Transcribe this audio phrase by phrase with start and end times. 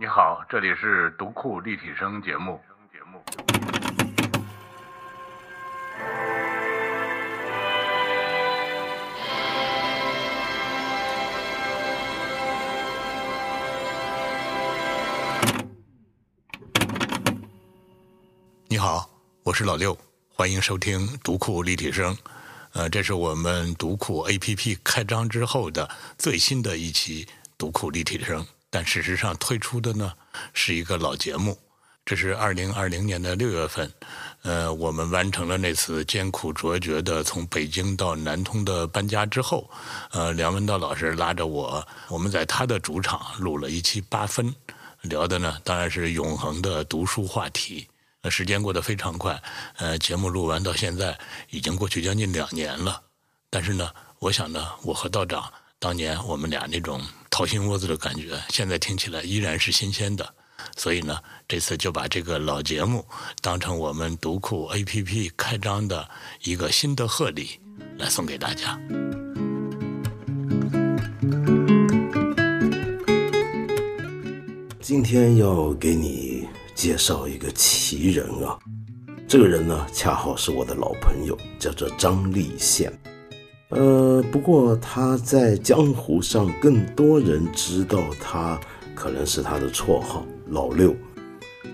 [0.00, 2.58] 你好，这里是读库立体声节目。
[2.90, 3.22] 节目
[18.68, 19.06] 你好，
[19.42, 19.94] 我是老六，
[20.30, 22.16] 欢迎收听读库立体声。
[22.72, 28.42] 呃，这是我们读库 APP 开张之后的最新的一期读库立体声。
[28.70, 30.12] 但事实上推出的呢
[30.52, 31.58] 是一个老节目，
[32.04, 33.92] 这是二零二零年的六月份，
[34.42, 39.68] 呃，我们完成了那次艰苦卓绝的从北京到南通的搬家之后，
[40.12, 44.54] 呃，梁文道老师拉着我，我们在他的主场录了一期八分，
[45.02, 47.86] 聊的呢当然是永恒的读书话题。
[48.22, 49.42] 呃，时间过得非常快，
[49.78, 51.18] 呃，节目录完到现在
[51.50, 53.02] 已经过去将近两年了，
[53.48, 57.00] 但是呢，我想呢，我和道长当年我们俩那种。
[57.40, 60.34] 掏心窝子的感觉，现在听起来依然是新鲜的，
[60.76, 63.02] 所以呢，这次就把这个老节目
[63.40, 66.06] 当成我们读库 APP 开张的
[66.42, 67.58] 一个新的贺礼
[67.96, 68.78] 来送给大家。
[74.82, 78.58] 今天要给你介绍一个奇人啊，
[79.26, 82.92] 这个人呢，恰好是我的老朋友，叫做张立宪。
[83.70, 88.60] 呃，不过他在江湖上更多人知道他，
[88.96, 90.92] 可能是他的绰号老六。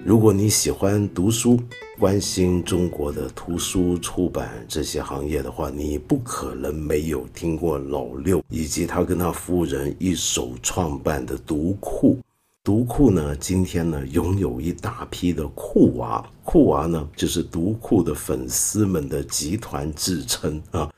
[0.05, 1.59] 如果你喜欢读书，
[1.99, 12.19] 关心中国的图书出版这些行业的话，你不可能没有听过老六以及他跟他夫人一手创办的读库。
[12.63, 20.93] 读库呢，今天呢拥有一大批的库娃，库娃呢就是读库的粉丝们的集团自称啊。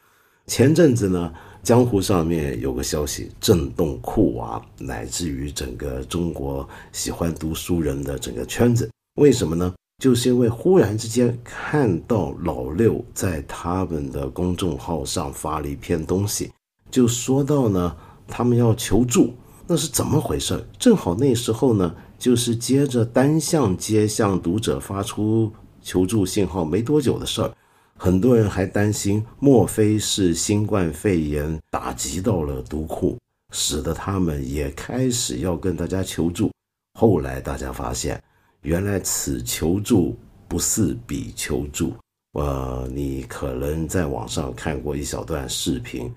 [0.49, 1.31] 前阵子呢，
[1.63, 8.91] 江湖上面有个消息震动库娃，乃至于整个中国喜欢读书人的整个圈子。
[9.17, 9.75] 为什么呢？
[10.03, 16.51] 就是因为忽然之间看到老六在他们的公众号上发了一篇东西，
[16.91, 17.95] 就说到呢，
[18.27, 19.35] 他们要求助，
[19.67, 20.65] 那是怎么回事？
[20.79, 27.53] 正好那时候呢，就是接着单向街向读者发出求助信号没多久的事儿。
[28.01, 33.19] 很多人还担心，莫非是新冠肺炎打击到了读库，
[33.53, 36.49] 使得他们也开始要跟大家求助。
[36.97, 38.23] 后来大家发现，
[38.63, 40.17] 原来此求助
[40.47, 41.93] 不是彼求助。
[42.35, 46.09] 呃，你可能在网上看过一小段视频，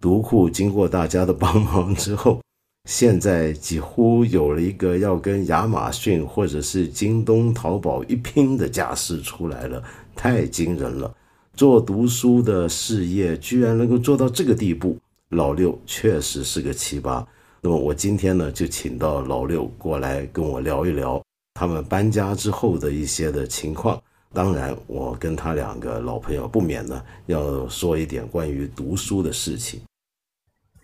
[0.00, 2.40] 读库经过大家的帮忙之后，
[2.88, 11.14] 现在几乎有了一个要跟亚马逊或者是京东、淘宝一拼的架势出来了，太惊人了。
[11.56, 14.98] 做读书的事业居然能够做到这个地步，
[15.30, 17.24] 老六确实是个奇葩。
[17.62, 21.20] 那么我今天呢，就请到老六过来跟我聊一聊
[21.54, 23.98] 他们搬家之后的一些的情况。
[24.34, 29.80] 当然，我跟他两个老朋友不免呢要说一点关于读书的事情。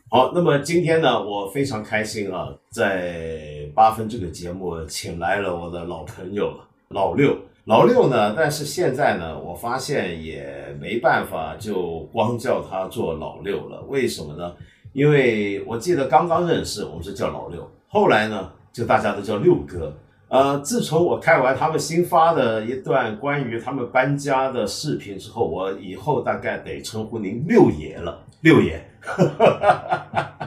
[0.09, 7.37] 好，那么今天呢，我非常开心啊，在八分这个节目请来了我的老朋友老六。
[7.65, 8.35] 老六呢？
[8.37, 13.81] 但是现在呢，我发现也没办法，就光叫他做老六了。
[13.89, 14.53] 为什么呢？
[14.93, 19.97] 因为我记得刚刚认识，我们是叫老六，后来呢，就大家都叫六哥。
[20.29, 28.83] 呃，自从我看完他们新发的一段关于他们搬家的视频之后，我以后大概得称呼您六爷了，六爷。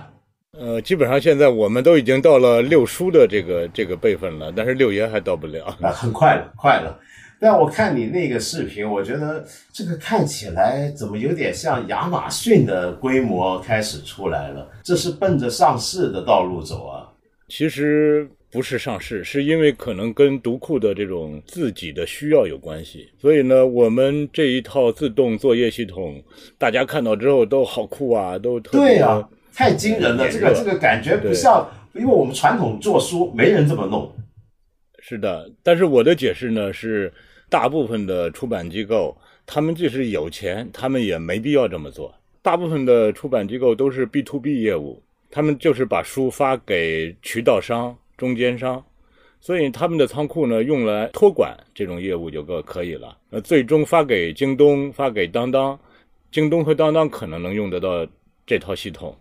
[0.58, 5.66] 呃，基本上现在我们都已经到了六叔的这个这个辈分了，但是六爷还到不了。
[5.82, 6.97] 啊， 很快了，快了。
[7.40, 14.69] 但我看你那个视频，我觉得这个看起来怎么有点像亚马逊的规模开始出来了？
[14.84, 17.09] 这是奔着上市的道路走啊？
[17.50, 23.09] 其实不是上市，是因为可能跟读库的这种自己的需要有关系。
[23.19, 26.22] 所以呢，我们这一套自动作业系统，
[26.57, 29.06] 大家看到之后都好酷啊，都特别。
[29.53, 34.14] 太惊人了，这个这个感觉不像，因为我们传统做书没人这么弄。
[35.07, 37.13] 是的，但是我的解释呢是，
[37.47, 39.16] 大部分的出版机构，
[39.46, 42.11] 他们即使有钱，他们也没必要这么做。
[42.41, 44.99] 大部分的出版机构都是 B to B 业务，
[45.29, 48.84] 他们就是把书发给渠道商、中间商，
[49.40, 53.16] 所以他们的仓库呢用来托管这种业务就够可以了。
[53.29, 55.79] 那最终发给京东、发给当当，
[56.31, 58.07] 京东和当当可能能用得到
[58.47, 59.16] 这套系统。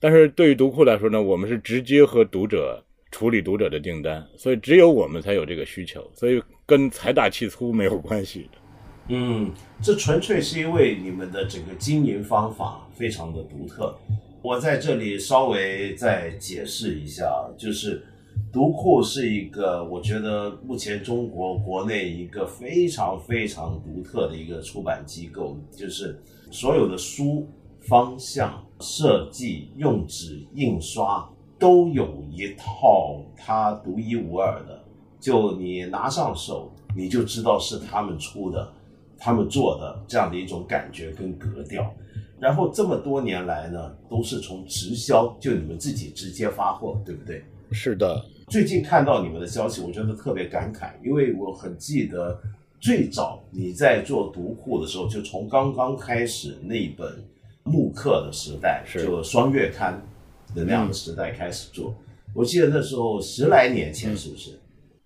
[0.00, 8.48] 但是对于读库来说呢，我们是直接和读者处理读者的订单，所以只有我们才有这个需求，所以跟财大气粗没有关系
[9.08, 13.96] 嗯，这纯粹是因为你们的整个经营方法非常的独特。
[14.42, 17.24] 我在这里稍微再解释一下，
[17.56, 18.04] 就是
[18.52, 26.20] 读库是一个，我觉得目前中国国内一个非常非常独特的一个出版机构，就是
[26.50, 27.48] 所有的书
[27.80, 34.82] 方向、设计、用纸、印刷都有一套它独一无二的，
[35.18, 38.68] 就你拿上手，你就知道是他们出的、
[39.18, 41.90] 他们做的这样的一种感觉跟格调。
[42.38, 47.42] 然后这么多年来呢，都是从直销，就你们自己直接发货，对不对？
[47.72, 48.22] 是的。
[48.48, 52.38] 最近看到你们的消息，我觉得特别感慨，因为我很记得
[52.78, 57.24] 最早你在做读库的时候，就从刚刚开始那本
[57.64, 60.00] 木刻的时代，就双月刊
[60.54, 61.94] 的那样的时代开始做。
[62.34, 64.50] 我记得那时候十来年前，是不是？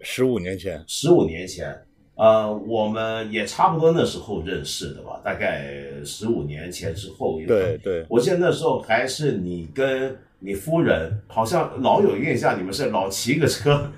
[0.00, 0.82] 十五年前。
[0.86, 1.76] 十五年前，
[2.14, 5.20] 呃，我们也差不多那时候认识的吧？
[5.24, 5.72] 大概
[6.04, 7.40] 十五年前之后。
[7.46, 8.04] 对对。
[8.08, 10.16] 我记得那时候还是你跟。
[10.42, 13.92] 你夫人好像老有印象，你们是老骑个车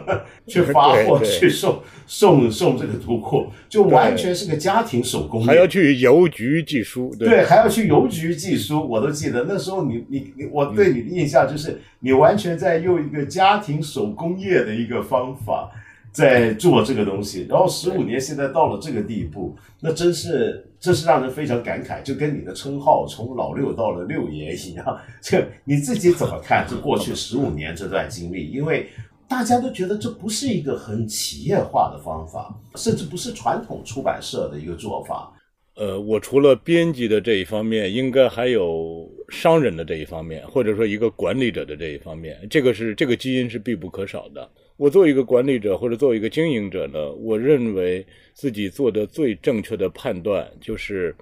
[0.46, 5.44] 去发货去送送送这个图库，就完全是个家庭手工。
[5.44, 8.86] 还要去邮局寄书，对，还要去邮局寄书。
[8.88, 15.70] 我都记得那时候，你你你，我对你的印象就是你完全在用一个家庭手工业的一个方法
[16.12, 17.46] 在做这个东西。
[17.48, 20.66] 然后十五年现在到了这个地步，那真是。
[20.84, 24.84] 这是让人非常感慨，就跟你的称号从老六到了六爷一样。
[25.22, 28.50] 这你自己怎么看这过去十五年这段经历？
[28.50, 28.86] 因为
[29.34, 35.34] 大家都觉得这不是一个很企业化的方法，甚至不是传统出版社的一个做法。
[35.74, 42.46] 呃，我除了编辑的这一方面，应该还有商人的这一方面，或者说一个管理者的这一方面。
[42.48, 44.48] 这个是这个基因是必不可少的。
[44.76, 51.12] 我作为一个管理者或者作为一个经营者呢，我认为自己做的最正确的判断就是，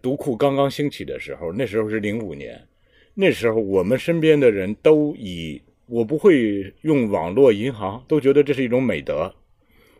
[0.00, 2.56] 读库刚刚兴起的时候，那时候是零五年，
[3.14, 9.34] 那时候我们身边的人都以我不会用网络银行，都觉得这是一种美德，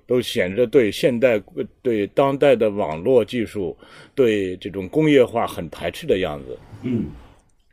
[0.07, 1.43] 都显着对现代、
[1.83, 3.77] 对当代的网络技术、
[4.15, 6.59] 对这种工业化很排斥的样子。
[6.83, 7.07] 嗯，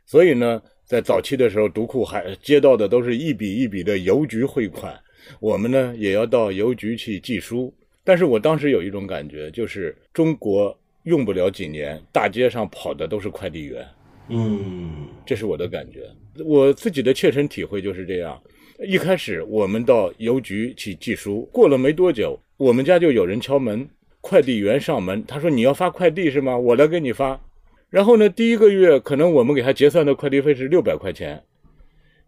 [0.06, 4.98] 所以呢，在早期的时候，读库还接到的都是一笔一笔的邮局汇款。
[5.40, 7.74] 我们呢也要到邮局去寄书，
[8.04, 13.86] 但是我当时有一种感觉，就是中国用不了几年，大街上跑的都是快递员，
[14.28, 16.08] 嗯，这是我的感觉，
[16.44, 18.40] 我自己的切身体会就是这样。
[18.86, 23.88] 一开始我们到邮局去寄书，过了没多久，我们家就有人敲门，
[24.20, 26.56] 快递员上门，他说你要发快递是吗？
[26.58, 27.40] 我来给你发。
[27.88, 31.42] 然后呢，第一个月可能我们给他结算的快递费是六百块钱，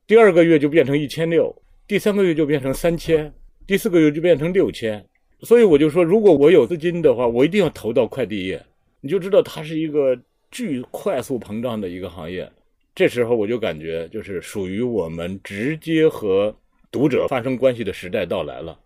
[0.06, 1.54] 第二个月就变成一千六。
[1.86, 3.32] 第三个月就变成三千，
[3.66, 5.04] 第四个月就变成六千，
[5.40, 8.62] 所以我就说，如果我有资金的话，我一定要投到快递业。
[9.00, 10.18] 你就知道它是一个
[10.50, 12.50] 巨快速膨胀的一个行业。
[12.94, 16.54] 这时候我就感觉，就是属于我们直接和
[16.90, 18.78] 读者发生关系的时代到来了，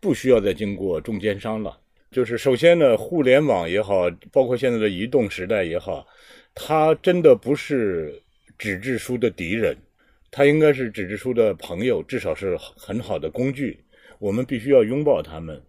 [0.00, 1.76] 不需要再经过中间商了。
[2.10, 6.06] 就是首先呢，互联网也好，包括现在的移动时代也好，
[6.54, 8.22] 它真的不是
[8.56, 9.76] 纸质书的敌人。
[10.30, 13.82] 它应该是纸质书的朋友，至少是很好的工具。
[14.18, 15.60] 我们必须要拥抱它们。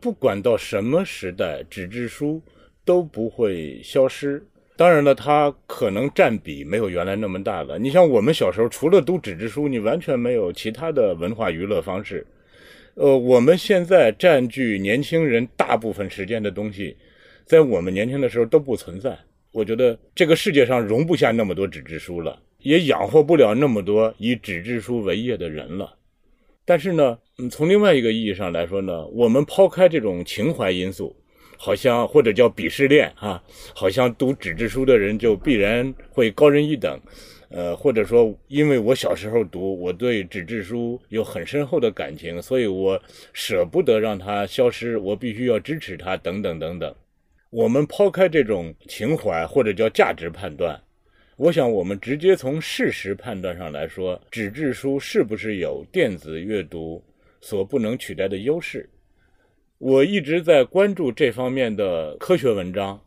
[0.00, 2.40] 不管到什么时代，纸质书
[2.84, 4.46] 都不会消失。
[4.76, 7.78] 当然了，它可能占比没有原来那么大了。
[7.78, 12.26] 你像我们小时候，除了读纸质书，你完全没有其他的文化娱乐方式。
[12.94, 16.96] 呃，我们现在占据年轻人大部分时间的东西，
[17.44, 19.18] 在我们年轻的时候都不存在。
[19.52, 22.40] 我觉得这个世界上容不下那么多纸质书了。
[22.58, 25.94] 也养活不了那么多以纸质书为业的人了，
[26.64, 27.18] 但是呢，
[27.50, 31.14] 从另外一个意义上来说呢，我们抛开这种情怀因素，
[31.56, 33.42] 好像或者叫鄙视链啊，
[33.74, 37.00] 好像读纸质书的人就必然会高人一等，
[37.50, 43.00] 呃，或者说因为我小时候读，我对纸质书有很深厚的感情，所以我
[43.32, 46.94] 舍不得让它消失，我必须要支持它，等等等等。
[47.50, 50.80] 我们抛开这种情怀或者叫价值判断。
[51.36, 57.02] 我想，我们直接从事实判断上来说，纸质书是不是有电子阅读
[57.40, 58.88] 所不能取代的优势？
[59.84, 62.98] 我一直在关注这方面的科学文章，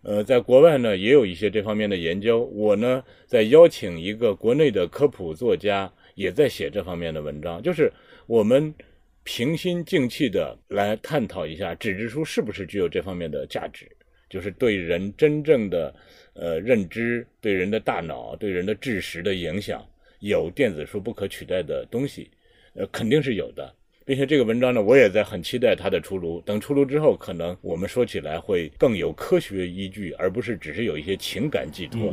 [0.00, 2.44] 呃，在国外呢也有一些这方面的研究。
[2.54, 7.92] 我呢在邀请一个国内的科普作家，也在写这方面的文章，就是
[8.26, 8.74] 我们
[9.24, 13.86] 平心静气的来探讨一下纸质书是不是具有这方面的价值，
[14.30, 15.94] 就是对人真正的。
[16.32, 19.86] 呃，认知对人的大脑、对人的知识的影响，
[20.20, 22.30] 有电子书不可取代的东西，
[22.72, 23.70] 呃，肯定是有的，
[24.04, 26.40] 并且这个文章呢，我也在很期待它的出炉。
[26.40, 32.12] 等出炉之后，可能我们说起来会更有科学依据，而不是只是有一些情感寄托。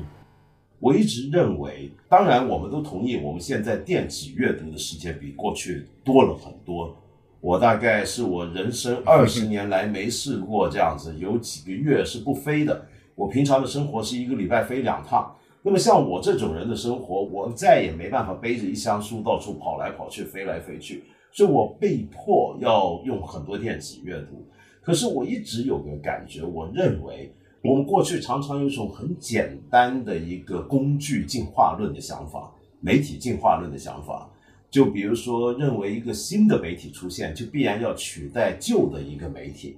[0.79, 6.95] 我一直认为，当然我们都同意，我们现在电子阅读的时间比过去多了很多。
[7.41, 12.85] 我大概是我人生 二十年来没试过这样子，有几个月是不飞的。
[13.15, 15.35] 我平常的生活是一个礼拜飞两趟。
[15.61, 24.45] 那么像我这种人的生活，我再也没办法背着一箱书到处跑来跑去、飞来飞去，所以我被迫要用很多电子阅读。
[24.81, 27.31] 可是我一直有个感觉，我认为
[27.61, 34.29] 我们过去常常有一种很简单的一个工具进化论的想法，媒体进化论的想法。
[34.71, 39.77] 就比如说，认为一个新的媒体出现，就必然要取代旧的一个媒体。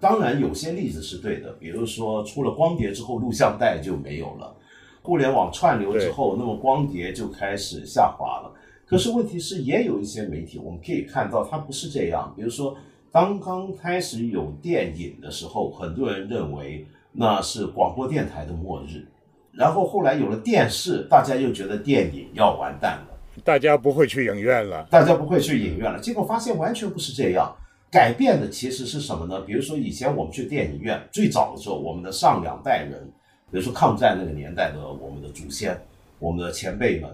[0.00, 4.56] 当然，有些例子是对的，比如说出了光碟之后，录像带就没有了；
[5.02, 8.50] 互联网串流之后，那么光碟就开始下滑了。
[8.90, 12.34] 可是问题是，也有一些媒体，我们可以看到它不是这样。
[12.36, 12.76] 比如说，
[13.12, 19.06] 刚刚开始有电影的时候，很多人认为那是广播电台的末日；
[19.52, 23.16] 然后后来有了电视，大家又觉得电影要完蛋了。
[23.44, 26.00] 大家不会去影院了，大家不会去影院了。
[26.00, 27.54] 结果发现完全不是这样，
[27.92, 29.40] 改变的其实是什么呢？
[29.42, 33.08] 比如说以前我们去电影院，最早的时候，我们的上两代人，
[33.52, 35.80] 比如说抗战那个年代的我们的祖先，
[36.18, 37.08] 我们的前辈们，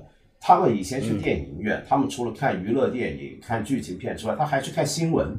[0.47, 5.37] 他们以前去电影院，他们除了看娱乐电影、看剧情片之外，他还去看新闻。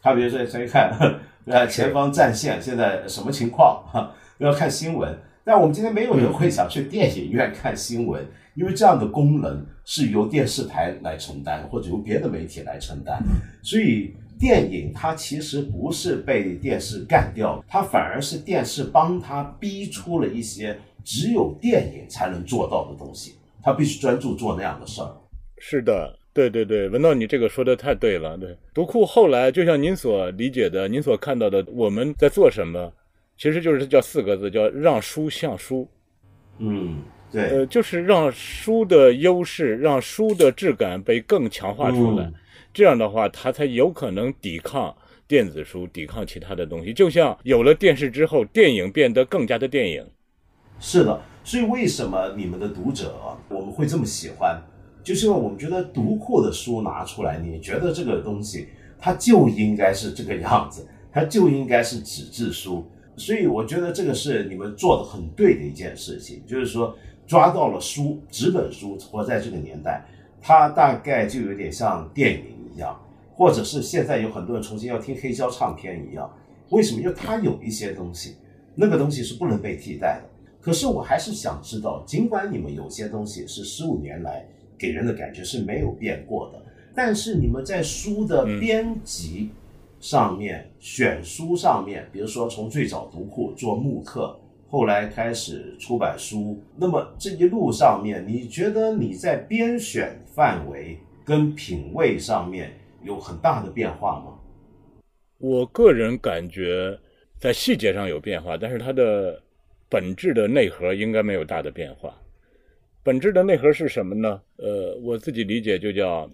[0.00, 0.90] 他比如说先看，
[1.44, 3.84] 呃，前方战线现在什么情况？
[3.92, 5.14] 哈， 要看新闻。
[5.44, 8.26] 但我们今天没有人会想去电影院看新闻。
[8.54, 13.22] 因为这样的功能是由电视台来承担，或者由别的媒体来承担，
[13.62, 23.34] 所以电影它其实不是被电视干掉，它反而是电视帮它逼出了一些只有电影才能做到的东西，
[23.66, 25.12] 它必须专注做那样的事儿。
[25.58, 28.38] 是的，对对对，文道你这个说的太对了。
[28.38, 32.92] 对，读库后来就像您所理解的，您所看到的，我们在做什么，
[33.36, 35.88] 其实就是叫四个字，叫让书像书。
[36.58, 37.02] 嗯。
[37.32, 42.32] 对，呃，就是让书的优势，让书的质感被更强化出来，
[42.72, 44.96] 这样的话，它才有可能抵抗
[45.26, 46.94] 电子书，抵抗其他的东西。
[46.94, 50.06] 就像有了电视之后，电影变得更加的电影。
[50.78, 53.14] 是的，所以为什么你们的读者
[53.48, 54.60] 我们会这么喜欢？
[55.04, 58.66] 就是因为我们觉得读过的书拿出来，你觉得这个东西
[58.98, 62.84] 它就应该是这个样子，它就应该是纸质书。
[63.16, 66.92] 所以我觉得这个是你们做的很对的一件事情，就是说。
[67.28, 70.00] 抓到了书，纸本书活在这个年代，
[70.40, 72.96] 它大概就有点像电影一样，
[73.34, 76.32] 或者是现在有很多人重新要听黑胶唱片一样。
[76.68, 77.00] 为什么？
[77.00, 78.36] 因为它有一些东西，
[78.76, 80.35] 那个东西是不能被替代的。
[80.66, 84.44] 可是我还是想知道，尽管你们有些东西是十五年来
[84.76, 86.60] 给人的感觉是没有变过的，
[86.92, 89.50] 但是你们在书的编辑
[90.00, 94.36] 上面、选书上面，比如说从最早读库做木刻。
[94.68, 102.72] 后来开始出版书，那么这一路上面，你觉得你在编选范围跟品味上面
[103.04, 104.34] 有很大的变化吗？
[105.38, 106.98] 我个人感觉
[107.38, 109.40] 在细节上有变化，但是它的
[109.96, 112.14] 本质的内核应该没有大的变化。
[113.02, 114.42] 本质的内核是什么呢？
[114.56, 116.30] 呃，我自己理解就叫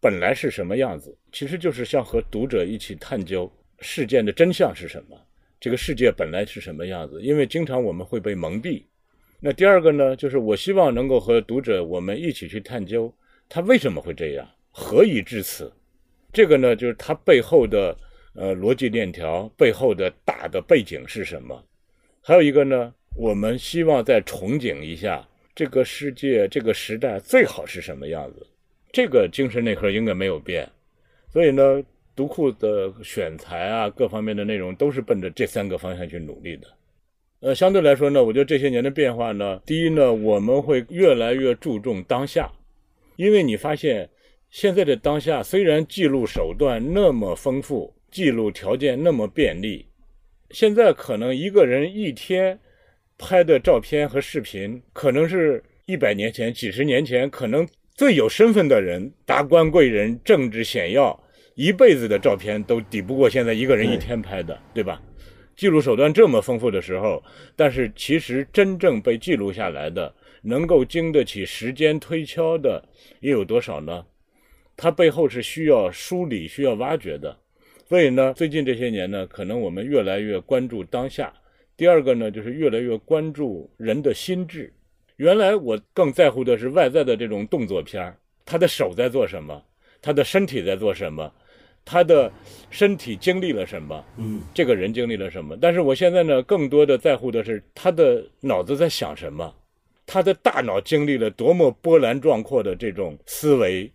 [0.00, 5.20] 本来是什么样子，其实就是像和读者一起探究事件的真相是什么。
[5.60, 7.20] 这个世界本来是什么样子？
[7.20, 8.84] 因为经常我们会被蒙蔽。
[9.38, 13.14] 那第二个呢，就是我希望能够和读者我们一起去探究，
[13.50, 15.70] 他为什么会这样，何以至此？
[16.32, 17.94] 这个呢，就是他背后的
[18.34, 21.62] 呃逻辑链条，背后的大的背景是什么？
[22.26, 28.46] 还有一个呢，我们希望再憧憬一下这个世界、这个时代最好是什么样子？
[28.90, 30.68] 这个精神内核应该没有变。
[31.30, 31.82] 所以呢。
[32.16, 36.68] 读库的选材啊，各方面的内容都是奔着这三个方向去努力的。
[37.40, 42.48] 呃，相对来说呢，我觉得这些年的变化呢，第一呢，我们会越来越注重当下，
[43.16, 44.08] 因为你发现
[44.48, 49.84] 现在的当下虽然记录手段那么丰富，记录条件那么便利，
[50.54, 52.56] 现在可能一个人一天
[53.18, 61.20] 拍的照片和视频，可能是一百年前、几十年前可能最有身份的人、达官贵人、政治显要。
[61.56, 65.02] 一辈子的照片都抵不过现在一个人一天拍的，对吧？
[65.56, 67.20] 记录手段这么丰富的时候，
[67.56, 74.06] 但是其实真正被记录下来的，能够经得起时间推敲的，又有多少呢？
[74.76, 77.36] 它背后是需要梳理、需要挖掘的。
[77.88, 81.32] 所以呢，最近这些年呢，可能我们越来越关注当下。
[81.76, 84.72] 第二个呢，就是越来越关注人的心智。
[85.16, 89.62] 原来我更在乎的是外在的这种动作片儿，他的手在做什么，
[90.00, 91.32] 他的身体在做什么。
[91.86, 92.32] 他的
[92.70, 94.02] 身体经历了什么？
[94.16, 95.54] 嗯，这个人经历了什么？
[95.60, 99.54] 但是我现在呢，更多的在乎的是他的脑子在想什么，
[100.06, 103.92] 他的大脑经历了多么波澜壮阔的这种思维，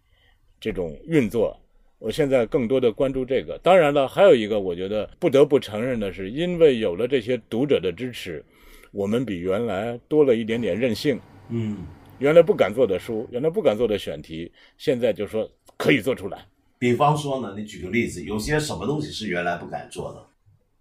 [0.60, 1.60] 这种运作。
[2.00, 3.60] 我现在更多的关注这个。
[3.62, 8.44] 当然了，还有一个我觉得不得不承认的是，因为有了这些读者的支持，
[8.92, 11.20] 我们比原来多了一点点任性。
[11.50, 11.78] 嗯，
[12.18, 16.46] 原来不敢做的书，原来不敢做的选题，现在就说可以做出来。
[16.78, 20.26] 比方说呢，你举个例子，有些什么东西是原来不敢做的？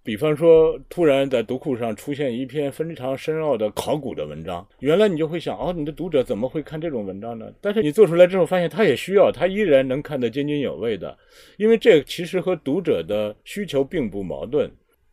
[0.08, 7.52] 比方说，突然在读库上出现一篇非常深奥的考古的文章，原来你就会想，哦，你的读者怎么会看这种文章呢？
[7.60, 11.14] 但是你做出来之后，发现他也需要，他依然能看得津津有味的，
[11.58, 14.70] 因为这其实和读者的需求并不矛盾。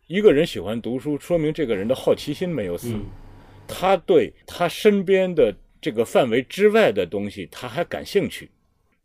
[0.07, 2.95] 一个人喜欢读书，说明这个人的好奇心没有死，
[3.67, 8.49] 他对他身边的这个范围之外的东西他还感兴趣，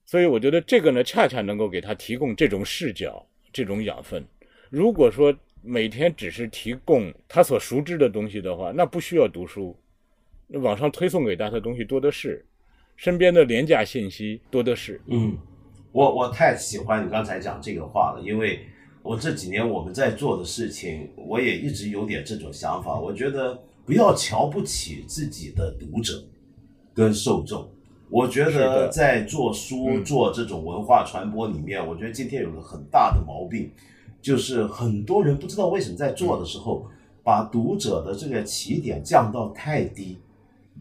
[0.06, 4.24] 所以我觉得这个呢，恰恰能够给他提供这种视角、这种养分。
[4.70, 9.76] 如果说，每天只是提供他所熟知的东西的话，那不需要读书。
[10.46, 12.44] 那网上推送给大家的东西多的是，
[12.96, 15.00] 身边的廉价信息多的是。
[15.06, 15.36] 嗯，
[15.92, 18.60] 我我太喜欢你刚才讲这个话了，因为
[19.02, 22.98] 我这几年我们在做的事情，我也一直有点这种想法。
[22.98, 26.24] 我觉得不要瞧不起自己的读者
[26.94, 27.70] 跟受众。
[28.08, 33.70] 我觉得在做书、做这种文化传播里面，我觉得今天有个很大的毛病。
[34.22, 36.86] 就是很多人不知道为什么在做的时候，
[37.22, 40.18] 把读者的这个起点降到太低，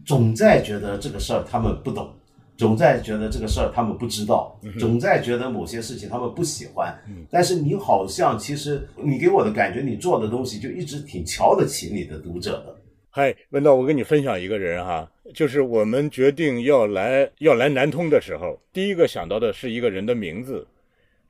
[0.04, 2.10] 总在觉得这个事儿他们不懂，
[2.56, 6.98] 总在觉得这个事儿他们不知道，总在觉得某些事情他们不喜欢。
[7.30, 12.76] 但是你好像其实你给我的感觉，你做的东西就一直挺瞧得起你的读者的。
[13.10, 20.66] 嗨，文道，我跟你分享一个人哈，就是我们决定要来要来南通的时候，第一个想到的是一个人的名字，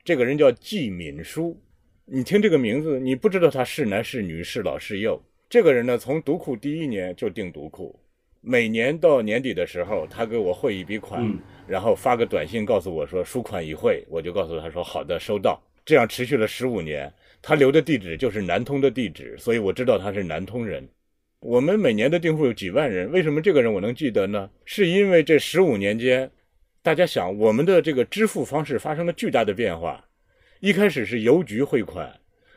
[0.03, 1.57] 这个人叫季敏书。
[2.05, 5.21] 你听这个名字，你不知道他是男是女，是老是幼。
[5.49, 7.97] 这个人呢，从读库第一年就定读库，
[8.41, 15.61] 每年到年底的时候，他给我汇一笔款，然后发个短信告诉我说书款已汇，我就告诉他说好的，收到。
[15.85, 17.11] 这样持续了十五年，
[17.41, 20.87] 他留的地址就是南通的地址，所以我知道他是南通人。
[21.39, 24.49] 我们每年的订户有几万人，为什么这个人我能记得呢？
[24.63, 26.29] 是因为这十五年间，
[26.83, 30.05] 大家想我们的这个支付方式发生了巨大的变化。
[30.61, 32.07] 一开始是邮局汇款，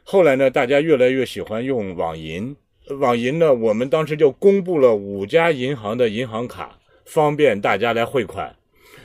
[0.03, 2.55] 后来呢，大家越来越喜欢用网银。
[3.01, 8.55] 网银呢，我们当时就公布了五家银行的银行卡，方便大家来汇款。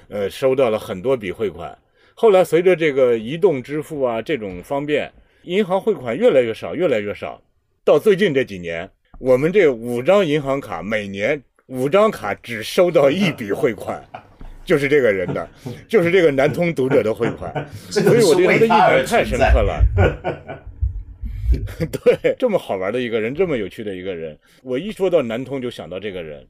[0.09, 1.77] 呃，收到了很多笔汇款。
[2.13, 5.09] 后来随着这个移动支付啊这种方便，
[5.43, 7.41] 银行汇款越来越少，越来越少。
[7.85, 14.05] 到最近这几年，我们这五张银行卡每年五张卡只收到一笔汇款。
[14.69, 15.49] 就是这个人的，
[15.89, 17.51] 就是这个南通读者的汇款，
[17.89, 19.83] 所以我对他的印象太深刻了。
[22.03, 26.45] 对，这么好玩的一个人，这么有趣的一个人，我一说到南通就想到这个人。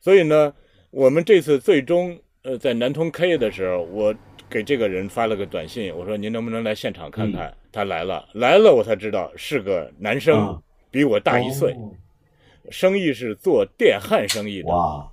[0.00, 0.52] 所以呢，
[0.90, 4.12] 我们这次最终呃在南通开业的时候，我
[4.50, 7.54] 给这个人发了个短信，我说您能不能来现场看看？
[7.70, 11.76] 他来了，来了，我才知道是个男生，比我大一岁，
[12.70, 14.68] 生意是做电焊生意的。
[14.68, 15.08] 哇。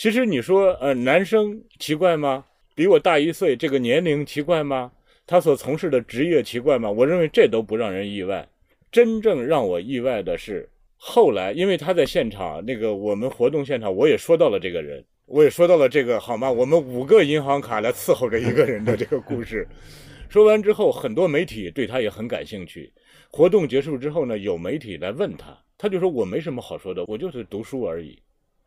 [0.00, 2.46] 其实你说，呃，男生奇怪吗？
[2.74, 4.90] 比我大一岁，这个年龄奇怪吗？
[5.26, 6.90] 他所从事的职业奇怪吗？
[6.90, 8.48] 我认为这都不让人意外。
[8.90, 16.50] 真正让我意外的是，后来因为他在现场，那个我们活动现场，我也说到了这个人，我也说到了这个，好吗？
[16.50, 19.68] 我们五个银行卡来伺候着一个人的这个故事。
[20.30, 22.90] 说完之后，很多媒体对他也很感兴趣。
[23.30, 28.18] 活动结束之后呢，有媒体来问他，他就说我没什么好说的，我就是读书而已。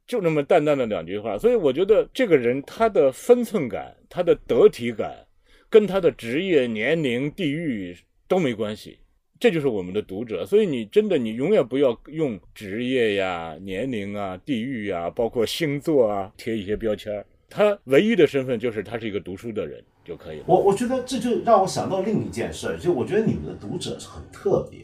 [0.05, 5.25] 就那么淡淡的两句话，所以我觉得这个人他的分寸感、他的得体感，
[5.69, 7.95] 跟他的职业、年龄、地域
[8.27, 8.99] 都没关系。
[9.39, 10.45] 这就是我们的读者。
[10.45, 20.43] 所以你真的，你永远不要用职业呀、年龄啊、地域啊，包括星座啊贴一些标签他唯一的身份就是他是一个读书的人就可以了。
[20.47, 24.81] 我我觉得这就让我想到另一件事，就我觉得你们的读者是很特别。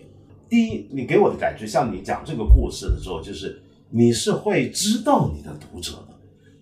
[0.47, 3.61] 第一，你给我的感觉，像你讲这个故事的时候，就是。
[3.91, 6.15] 你是会知道你的读者的，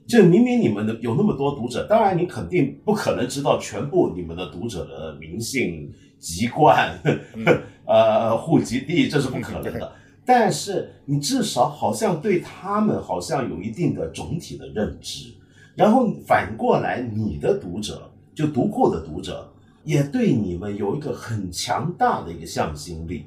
[0.07, 6.97] 就明明你们的有那么多读者，当然你肯定不可能知道全部你们的读者的名姓、籍贯、
[7.85, 9.91] 呃户籍地，这是不可能的。
[10.25, 15.33] 但是你至少好像对他们好像有一定的总体的认知，
[15.75, 19.51] 然后反过来，你的读者就读过的读者
[19.83, 23.25] 也对你们有一个很强大的一个向心力。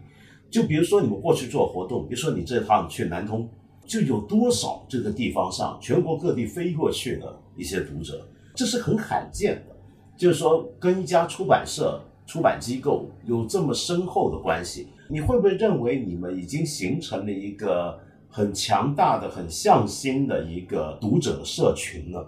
[0.50, 3.46] 就比如说你们过去做活动，比如说你这趟去南通。
[3.90, 8.24] 就有多少这个地方上全国各地飞过去的一些读者，
[8.55, 9.76] 这是很罕见的。
[10.16, 17.98] 就是说，跟一家出版社、出版机构有这么深厚的关系，你会不会认为你们已经形成了一个
[18.29, 22.24] 很强大的、很向心的一个读者社群呢？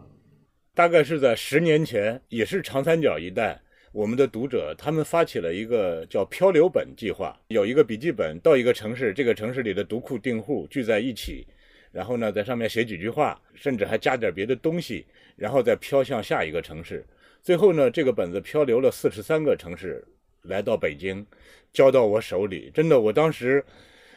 [0.75, 3.61] 大概是在十年前，也是长三角一带，
[3.92, 11.46] 我们的读者他们发起了一个叫“漂流本”计划，有一个笔记本到一个城市，这个城市里的读库订户聚在一起，
[11.92, 15.05] 然后呢，在上面写几句话，甚至还加点别的东西，
[15.37, 17.05] 然后再飘向下一个城市。
[17.42, 20.02] 最后呢，这个本子漂流了四十三个城市，
[20.42, 21.24] 来到北京，
[21.72, 22.70] 交到我手里。
[22.72, 23.64] 真的，我当时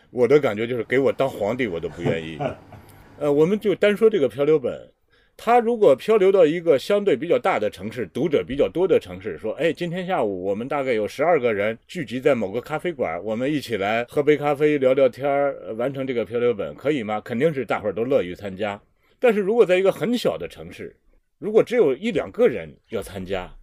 [0.09, 2.39] 我的感觉就是，给我当皇帝我都不愿意。
[3.19, 4.91] 呃，我们就单说这个漂流本。
[5.37, 18.81] 他如果漂流到一个相对比较大的城市，读者比较多的城市，说：“哎，今天下午我们大概有十二个人聚集在某个咖啡馆，我们一起来喝杯咖啡，聊聊天儿，完成这个漂流本，可以吗？”肯定是大伙儿都乐于参加。
[19.19, 20.95] 但是如果在一个很小的城市，
[21.37, 23.53] 如果只有一两个人要参加，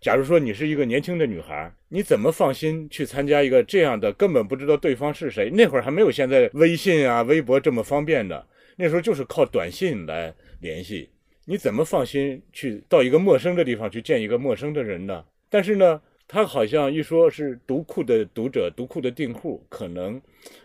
[0.00, 5.50] 假如说你是一个年轻的女孩，你怎么放心去参加一个这样的根本不知道对方是谁？
[5.50, 11.10] 那会儿还没有现在微信啊、微博这么方便的，那时候就是靠短信来联系。
[11.48, 15.24] 你怎么放心去到一个陌生的地方去见一个陌生的人呢？
[15.48, 20.20] 但是呢，他好像一说是读库的读者、读库的订户，可能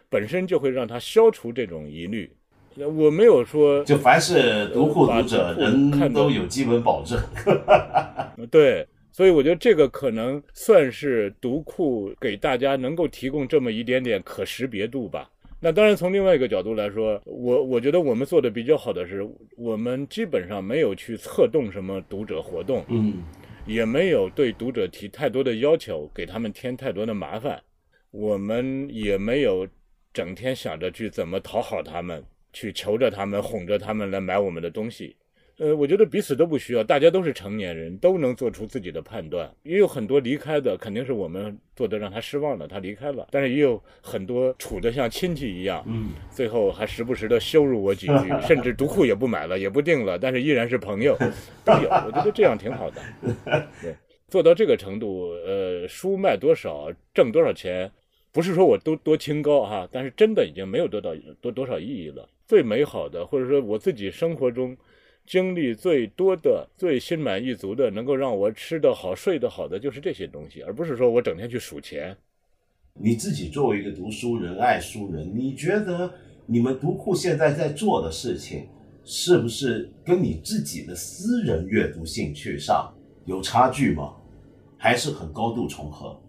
[0.09, 2.31] 本身就会让他消除这种疑虑。
[2.75, 7.19] 我没有说，就凡是读库读者，人都有基本保证。
[8.49, 15.29] 对，所以我觉得这个可能算是读库给大家能够提供这么一点点可识别度吧。
[15.63, 19.21] 那当然，从另外一个角度来说，我我觉得我们做的比较好的是，
[19.55, 23.21] 我们基本上没有去策动什么读者活动，嗯，
[23.67, 27.61] 也没有对读者提太多的要求，给他们添太多的麻烦，
[28.09, 29.67] 我们也没有
[30.11, 35.15] 整天想着去怎么讨好他们，去求着他们、哄着他们来买我们的东西。
[35.61, 39.47] 呃，我觉得彼此都不需要，大家都是成年人，都能做出自己的判断。
[39.61, 43.27] 也有很多离开的，肯定是我们做的让他失望了，他离开了。
[43.29, 51.15] 但是也有很多处的像亲戚一样，嗯，最后还时不时的羞辱我几句， 甚至读库也不买了，也不订了，但是依然是朋友，
[51.63, 51.87] 都有。
[52.07, 52.99] 我觉得这样挺好的。
[53.83, 53.95] 对，
[54.29, 57.91] 做到这个程度，呃，书卖多少，挣多少钱，
[58.31, 62.27] 不是说我都多清高哈，但是真的已经没有多到多多少意义了。
[62.47, 64.75] 最美好的，或者说我自己生活中。
[65.31, 72.13] 经历最多的、最心满意足的，能够让我吃得好、睡得好的，就是这些东西，而不是说我整天去数钱。
[72.95, 76.13] 你自己作为一个读书人、爱书人，你觉得
[76.45, 78.67] 你们读库现在在做的事情，
[79.05, 84.13] 是不是跟你自己的私人阅读兴趣上有差距吗？
[84.77, 86.21] 还是很高度重合？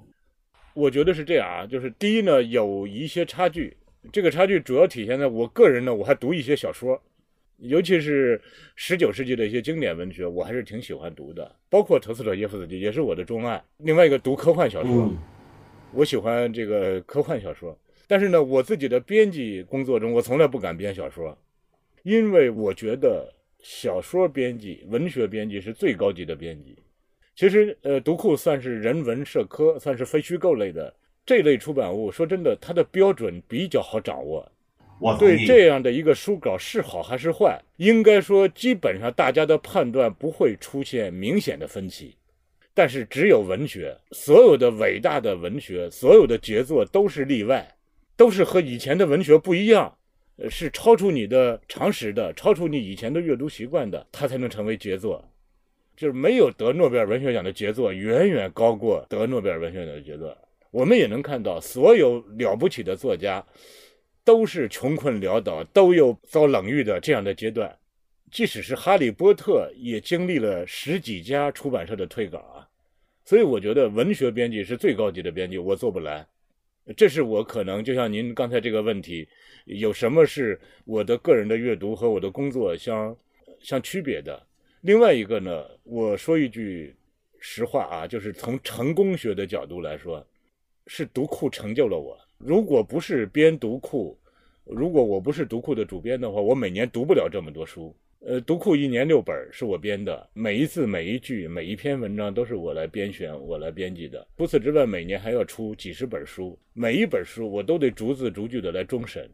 [0.75, 3.77] 我觉得是这样啊，就是第一呢，有一些差距，
[4.13, 7.03] 这个差距主要体现在我个人呢，我还读一些小说。
[7.63, 8.41] 尤其是
[8.75, 13.63] 十九世纪的一些经典文学，我还是挺喜欢读的，包括陀思妥耶夫斯基也是我的钟爱。
[13.79, 15.13] 另外一个读科幻小说，
[15.93, 17.79] 我喜欢这个科幻小说。
[18.09, 21.39] 但是呢，我自己的编辑工作中，我从来不敢编小说，
[22.03, 26.77] 因为我觉得小说编辑、文学编辑是最高级的编辑。
[27.35, 30.93] 其实，呃，读库算是人文社科，算是非虚构类的
[31.25, 32.11] 这类出版物。
[32.13, 34.51] 说真的，它的标准比较好掌握。
[35.19, 42.17] 对这样的一个书稿是好还是坏，应该说基本上大家的判断不会出现明显的分歧。
[42.75, 47.69] 但是只有文学，所有的伟大的文学，所有的杰作都是例外，
[48.17, 49.95] 都是和以前的文学不一样，
[50.49, 55.23] 是超出你的常识的，超出你以前的阅读习惯的，它才能成为杰作。
[55.95, 60.35] 就是没有得诺贝尔文学奖的杰作，远远高过得诺贝尔文学奖的杰作。
[60.71, 63.45] 我们也能看到，所有了不起的作家。
[64.25, 67.77] 都是穷困潦倒，都有遭冷遇的这样的阶段。
[68.31, 72.69] 即使是《哈利波特》，也经历了十几家出版社的退稿啊。
[73.25, 76.27] 所以我觉得文学编辑是最高级的编辑，我做不来。
[76.97, 79.29] 这是我可能就像您刚才这个问题，
[79.67, 83.17] 有什么是我的个人的阅读和我的工作相
[83.61, 84.45] 相区别的？
[84.81, 86.97] 另外一个呢，我说一句
[87.39, 90.27] 实话啊，就是从成功学的角度来说，
[90.89, 92.19] 是读库成就了我。
[92.45, 94.19] 如果不是编读库，
[94.65, 97.95] 如果我不是读库的主编的话，我每年读不了这么多书。
[98.19, 104.27] 呃，读库一年六本是我编的，每一字每一句每一篇文章都是我来编选、我来编辑的。
[104.37, 109.31] 除此之外，每年还要出几十本书，每一本书我都得逐字逐句的来终审。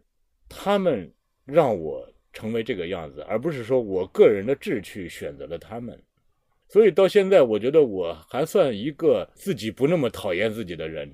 [0.46, 1.10] 他们
[1.46, 5.98] 让我成为这个样子，而不是说我个人的志趣选择了他们。
[6.68, 11.10] 所以到现在，我觉得我还算一个自己不那么讨厌自己的人。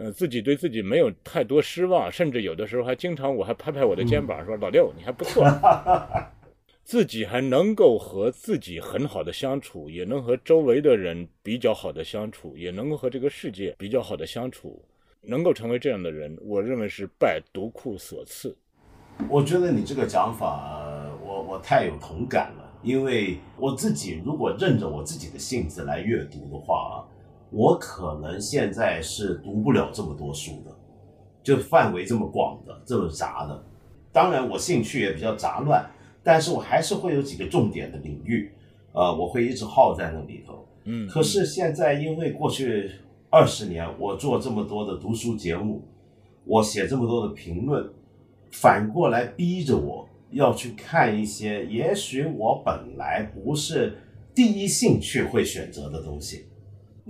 [0.00, 5.44] 呃，自己对自己没有太多失望，甚至有的时候还经常，我还拍拍我的肩膀说：“老六，你还不错。”
[6.82, 14.82] 自己还能够和自己很好的相处，也能和周围的人比较好的相处，也能够和这个世界比较好的相处，
[15.20, 18.56] 能够成为这样的人，我认为是拜读库所赐。
[19.28, 20.82] 我觉得你这个讲法，
[21.22, 22.68] 我我太有同感了。
[22.82, 27.06] 因为我自己如果认着我自己的性子来阅读的话，
[27.50, 30.70] 我可能现在是读不了这么多书的，
[31.42, 33.62] 就范围这么广的、这么杂的。
[34.12, 35.88] 当然，我兴趣也比较杂乱，
[36.22, 38.52] 但是我还是会有几个重点的领域，
[38.92, 40.66] 呃，我会一直耗在那里头。
[40.84, 42.90] 嗯，可是现在因为过去
[43.28, 45.82] 二十年我做这么多的读书节目，
[46.44, 47.88] 我写这么多的评论，
[48.50, 50.06] 反过来逼着我。
[50.32, 53.98] 要去看一些，也许我本来不是
[54.32, 56.46] 第一兴趣会选择的东西，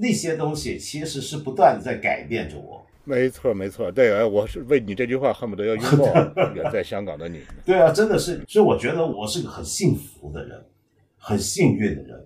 [0.00, 2.84] 那些东西其实是不断的在改变着我。
[3.04, 6.06] 没错，没错，对，我是为你这句话恨不得要拥抱
[6.54, 7.40] 远在香港的你。
[7.64, 10.58] 对啊，真的是，所以我觉得我是个很幸福的人，
[11.18, 12.24] 很幸运的人，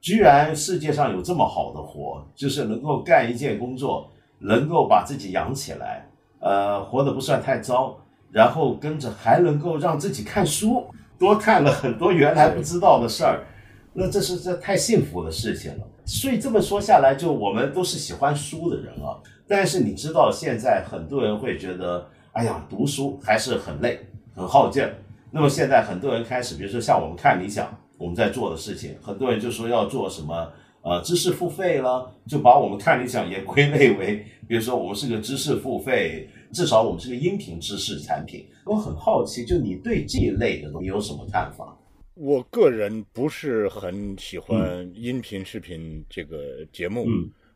[0.00, 6.08] 居然世界上有这么好的活，就是能够干一件工作，能够把自己养起来，
[6.40, 7.98] 呃，活得不算太糟。
[8.32, 10.84] 然后跟着还能够让自己看书，
[11.16, 13.44] 多看了很多原来不知道的事儿，
[13.92, 15.86] 那这是这太幸福的事情了。
[16.04, 19.16] 所以这么说下来，就我们都是喜欢书的人啊。
[19.46, 24.00] 但是你知道，现在很多人会觉得，哎呀，读书还是很累，
[24.34, 24.86] 很耗劲。
[25.30, 30.48] 那么现在很多人开始，比如说像我们看理想，我们在做的事情，很多人就说要做什么。
[30.86, 38.46] 呃，知识付费了，就把我们看理想也 归类为，比如说我们是个知识付费，至少我们是个音频知识产品。
[38.66, 41.74] 我很好奇，就你对这一类的你有什么看法？
[42.14, 47.06] 我个人不是很喜欢音频视频这个节目，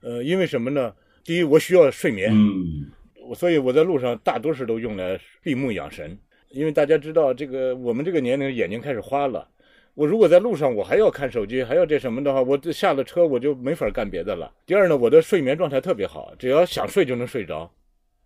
[0.00, 0.92] 呃，因为什么呢？
[1.22, 2.90] 第一，我需要睡眠，嗯，
[3.36, 6.18] 所以我在路上大多数都用来闭目养神。
[6.50, 9.46] 因为大家知道，这个我们这个年龄眼睛开始花了。
[9.94, 14.52] 我如果在路上，我还要看手机，还要这什么的话，我下了车我就没法干别的了。
[14.66, 17.70] 第二呢，我的睡眠状态特别好，只要想睡就能睡着。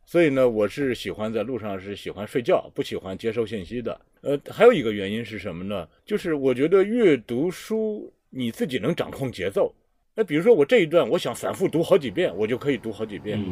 [0.04, 3.98] 所以呢，我是喜欢在路上是喜欢睡觉，不喜欢接收信息的。
[4.20, 5.88] 呃，还有一个原因是什么呢？
[6.04, 9.74] 就是我觉得阅读书你自己能掌控节奏。
[10.14, 13.42] 那比如说我这一段我想反复读好几遍，我就可以读好几遍。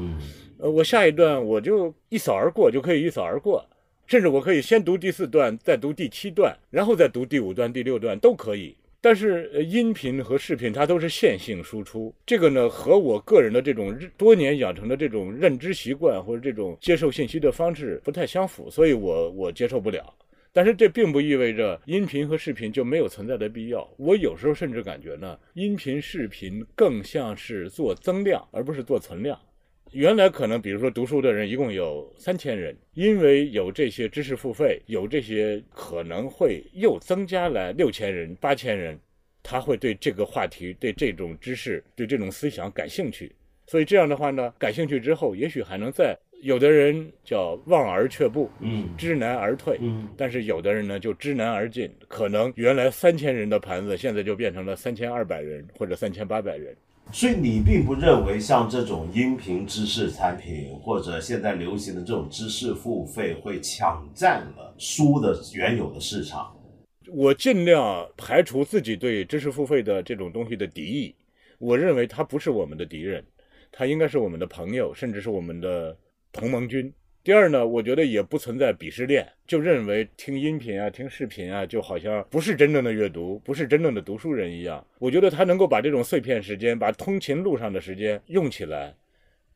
[0.59, 3.65] 呃，我下一段我就一扫而过，就可以一扫而过。
[4.07, 8.77] 甚至我可以先读第四段，再读第七段，然后再读第五段、第六段都可以。
[9.01, 20.15] 但是音频和视频它都是线性输出，这个呢和我个人的这种多年养成的这种认知习惯或者这种接受信息的方式不太相符，所以我我接受不了。
[20.53, 23.89] 但是这并不意味着音频和视频就没有存在的必要。
[23.97, 29.39] 我有时候甚至感觉呢，音频、视频更像是做增量，而不是做存量。
[29.92, 38.96] 原来可能，比如说读书的人一共有三千人，因为有这些知识付费，有这些可能会又增加了六千人、八千人，
[39.42, 43.33] 他会对这个话题、对这种知识、对这种思想感兴趣。
[43.66, 56.76] 所以这样的话呢，感兴趣之后，也许还能再有的人叫望而却步，嗯，知难而退，嗯，但是有的人呢就知难而进，可能原来三千人的盘子，现在就变成了三千二百人或者三千八百人。
[57.12, 66.57] 所以你并不认为像这种音频知识产品，或者现在流行的这种知识付费会抢占了书的原有的市场？
[67.12, 71.14] 我尽量排除自己对知识付费的这种东西的敌意。
[71.59, 73.25] 我认为它不是我们的敌人，
[73.73, 75.96] 它应该是我们的朋友，甚至是我们的
[76.33, 76.92] 同盟军。
[77.22, 84.83] 第二呢，我觉得也不存在鄙视链，就认为听音频啊、听视频啊，就好像不是真正的阅读，不是真正的读书人一样。
[84.98, 88.94] 我觉得他能够把这种碎片时间，把通勤路上的时间用起来，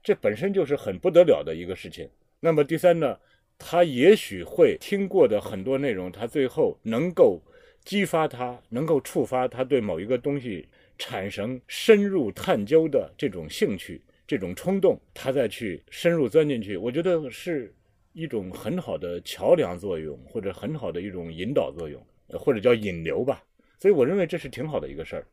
[0.03, 2.07] 这本身就是很不得了的一个事情。
[2.41, 3.19] 那么第三呢，
[3.59, 7.41] 他也许会听过的很多内容，他最后能够
[7.83, 14.03] 激发他，能够触发他对某一个东西产生深入探究的这种兴趣。
[14.27, 17.75] 这种冲动，他再去深入钻进去，我觉得是
[18.13, 23.43] 一种很好的桥梁作用，或者很好的一种引导作用，或者叫引流吧。
[23.79, 25.27] 所以我认为这是挺好的一个事儿。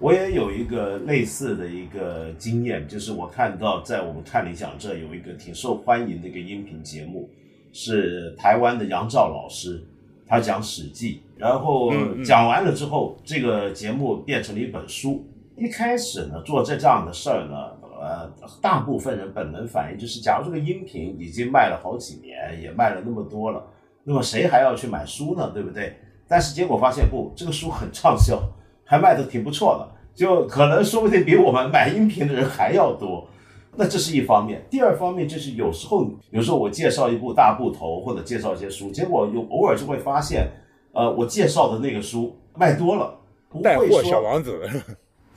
[0.00, 7.30] 我也有一个类似的一个经验，就是我看到在我们看理想这有一个挺受欢迎的一个音频节目，
[7.72, 9.82] 是台湾的杨照老师，
[10.26, 11.92] 他讲《史记》，然后
[12.24, 15.24] 讲完了之后，这个节目变成了一本书。
[15.56, 17.85] 一开始呢，做这这样的事儿呢。
[18.06, 18.30] 呃，
[18.62, 23.60] 大部分人本能反应就是，假如这个音频已经卖了好几年，也卖了那么多了，
[24.04, 25.50] 那么谁还要去买书呢？
[25.52, 25.96] 对不对？
[26.28, 28.40] 但是结果发现不，这个书很畅销，
[28.84, 33.26] 还卖的挺不错的，就可能说不定比我们买音频的人还要多。
[33.74, 40.48] 那这是一方面，第二方面就是有时候，有时候我介绍一部大部头或者介绍一些书，结果有偶尔就会发现，
[40.92, 43.18] 呃，我介绍的那个书卖多了，
[43.62, 44.60] 带货小王子。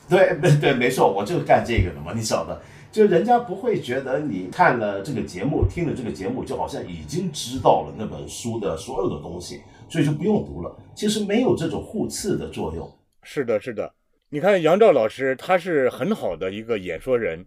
[0.12, 2.60] 对对对，没错，我就干这个的嘛，你晓得。
[2.92, 10.76] 就人家不会觉得你看了这个节目，听了这个节目，就好像已经知道了那本书的所有的东西，所以就不用读了。
[10.96, 12.92] 其实没有这种互斥的作用。
[13.22, 13.94] 是的，是的。
[14.30, 17.46] 你看杨照老师，他是很好的一个演说人，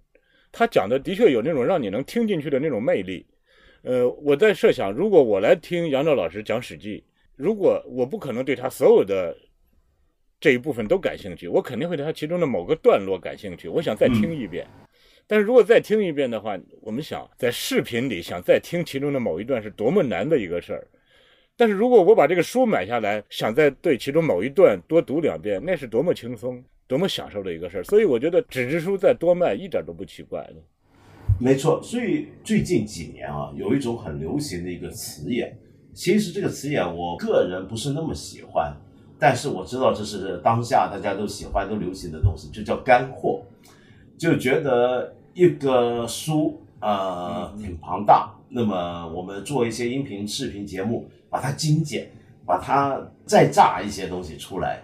[0.53, 3.27] 他讲的的确有那种让你能听进去的那种魅力。
[3.83, 6.99] 呃，我在设想，如果我来听杨照老师讲《史记》，
[7.35, 9.37] 如果我不可能对他所有的
[10.43, 14.67] 这一部分都感兴趣，我肯定会对它其中的某个段落感兴趣，我想再听一遍。
[15.29, 20.89] 但是如果再听一遍的话，我们想在视频里想再听其中的某一段是多么难的一个事儿。
[21.57, 27.85] 但是如果我把这个书买下来，想再对其中某一段多读两遍，那是多么轻松、多么享受的一个事儿。
[27.85, 30.57] 所以我觉得纸质书再多卖一点都不奇怪的。
[31.39, 35.57] 没错，所以最近几年啊，有一种很流行的一个词眼，
[35.95, 38.77] 其实这个词眼我个人不是那么喜欢，
[39.23, 43.41] 但是我知道这是当下大家都喜欢、都流行的东西，就叫干货，
[44.19, 52.11] 就觉得一个书呃挺庞大，那么我们做一些音频、视频节目，把它精简，
[52.45, 54.83] 把它再榨一些东西出来，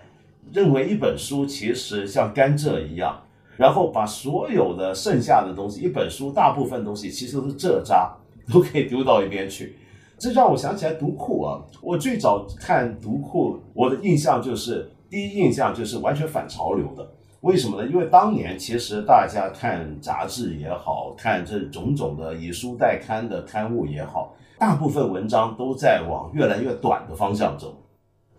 [0.53, 3.21] 认为一本书其实像甘蔗一样。
[3.57, 8.15] 然后把所有的剩下的东西，一本书大部分东西其实都是蔗渣，
[8.53, 9.77] 都可以丢到一边去。
[10.19, 17.09] 这让我想起来读库啊，我最早看读库，我的印象就是第一印象就是完全反潮流的。
[17.43, 17.89] 为什么呢？
[17.89, 27.77] 因为当年其实大家看杂志也好看这种种的以书代刊的刊物也好，大部分文章都在往越来越短的方向走。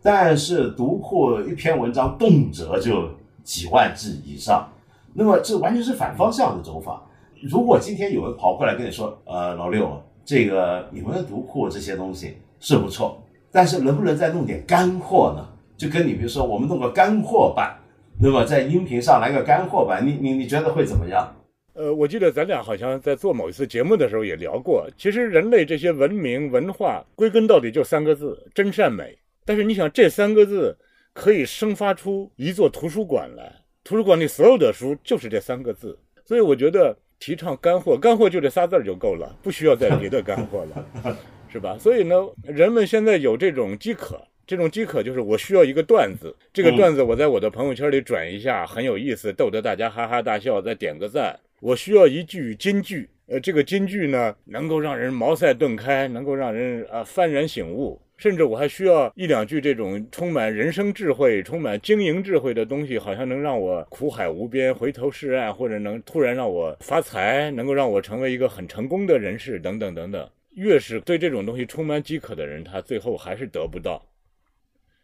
[0.01, 3.09] 但是读库一篇文章动辄就
[3.41, 4.67] 几万字以上。
[5.13, 7.01] 那么这完全是反方向的走法。
[7.41, 9.89] 如果今天有人跑过来跟你说，呃，老六，
[10.29, 13.19] 这个你们的读库这些东西是不错，
[13.51, 15.43] 但是能不能再弄点干货呢？
[15.75, 17.75] 就跟你比如说，我们弄个干货版，
[18.21, 21.35] 那么在音频上来个干货版，你你你觉得会怎么样？
[21.73, 29.17] 呃，我记得咱俩好像在做某一次节目的时候也聊过，其实人类这些文明文化归根到底就三个字：真善美。
[29.43, 30.77] 但是你想，这三个字
[31.11, 33.51] 可以生发出一座图书馆来。
[33.83, 41.15] 图书馆里所有的书就是这三个字，所以我觉得提倡干货，干货就这仨字儿就够了，不需要再别的干货了，
[41.51, 41.77] 是吧？
[41.79, 51.38] 所以呢，人们现在有这种饥渴，这种饥渴就是我需要一个段子，这个段子我在我的朋友圈里转一下，很有意思，逗得大家哈哈大笑，再点个赞。
[51.60, 58.01] 我需要一句金句，呃，这个金句呢，能够让人茅塞顿开，能够让人啊幡然醒悟。
[58.19, 70.29] 甚至我还需要一两句这种充满人生智慧、充满经营智慧的东西，好像能让我苦海无边、回头是岸，或者能突然让我发财，能够让我成为一个很成功的人士，等等等等。
[70.51, 74.05] 越是对这种东西充满饥渴的人，他最后还是得不到。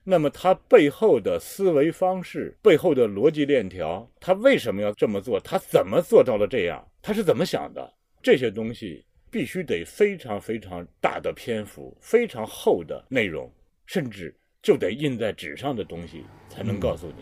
[0.03, 5.39] 那么他背后的思维方式、背后的逻辑链条，他为什么要这么做？
[5.39, 6.85] 他怎么做到了这样？
[7.01, 7.93] 他是怎么想的？
[8.21, 9.05] 这些东西。
[9.35, 13.51] 必须得非常非常大的篇幅，非常厚的内容，
[13.85, 17.15] 甚至就得印在纸上的东西才能告诉你，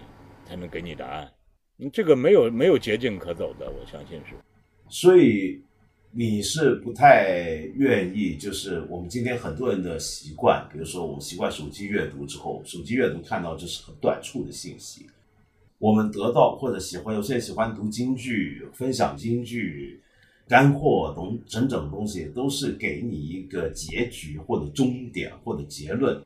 [0.48, 1.28] 才能给你答案。
[1.76, 4.36] 你这个没有没有捷径可走的，我相信是。
[4.90, 5.60] 所以
[6.12, 15.08] 你是不太愿意，就是我们今天很多人的习惯，比如说我们习惯手机阅读之后，手机阅读看到就是很短促的信息，
[15.80, 20.00] 我们得到或者喜欢，有些人喜欢读京剧，分享京剧。
[20.48, 26.22] 干货东整整东西都是给你一个结局或者终点或者结论，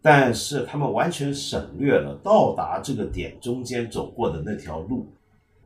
[0.00, 5.06] 但是他们完全省略了到达这个点中间走过的那条路，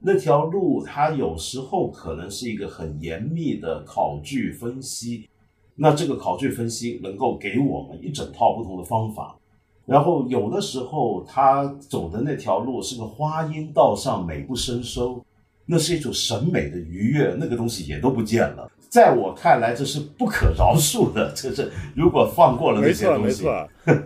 [0.00, 5.28] 那条路它有时候可能是一个很严密的考据分析，
[5.74, 9.36] 那这个考据分析能够给我们一整套不同的方法，
[9.84, 15.22] 然后有的时候他走的那条路是个花阴道上美不胜收。
[15.70, 18.68] 那是一种审美的愉悦，那个东西也都不见了。
[18.88, 21.32] 在我看来，这是不可饶恕的。
[21.32, 23.22] 这是如果放过了那些东西。
[23.22, 24.02] 没错，没错。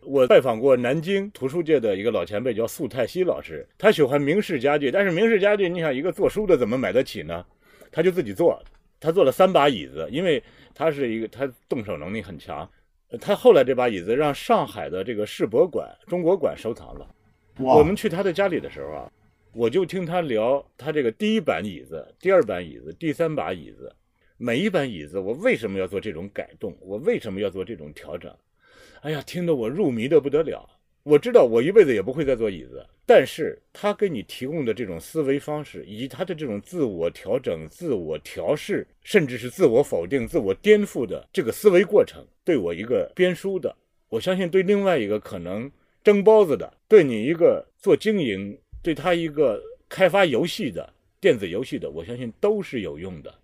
[0.00, 3.64] 我拜访过南京图书界的一个老前辈，叫素泰熙老师。
[3.78, 7.44] 他喜欢明式家具，但是明式家具，你想一个做书的怎么买得起呢？
[7.92, 8.60] 他就自己做，
[8.98, 10.42] 他做了三把椅子，因为
[10.74, 12.68] 他是一个他动手能力很强。
[13.20, 17.06] 他后来这把椅子让上海的这个世博馆、中国馆收藏了。
[17.58, 19.08] 我们去他的家里的时候啊。
[19.56, 23.90] 我就听他聊他这个第一版椅子、第二版椅子、第三把椅子，
[24.36, 26.76] 每一版椅子我为什么要做这种改动？
[26.82, 28.30] 我为什么要做这种调整？
[29.00, 30.68] 哎呀，听得我入迷的不得了。
[31.04, 43.74] 我知道我一辈子也不会再做椅子，但是他给你提供的这种思维方式，以及他的这种自我调整、自我调试，甚至是自我否定、自我颠覆的这个思维过程，对我一个编书的，
[44.10, 45.70] 我相信对另外一个可能
[46.04, 48.58] 蒸包子的，对你一个做经营。
[48.86, 53.34] 对他一个开发游戏的、电子游戏的，我相信都是有用的。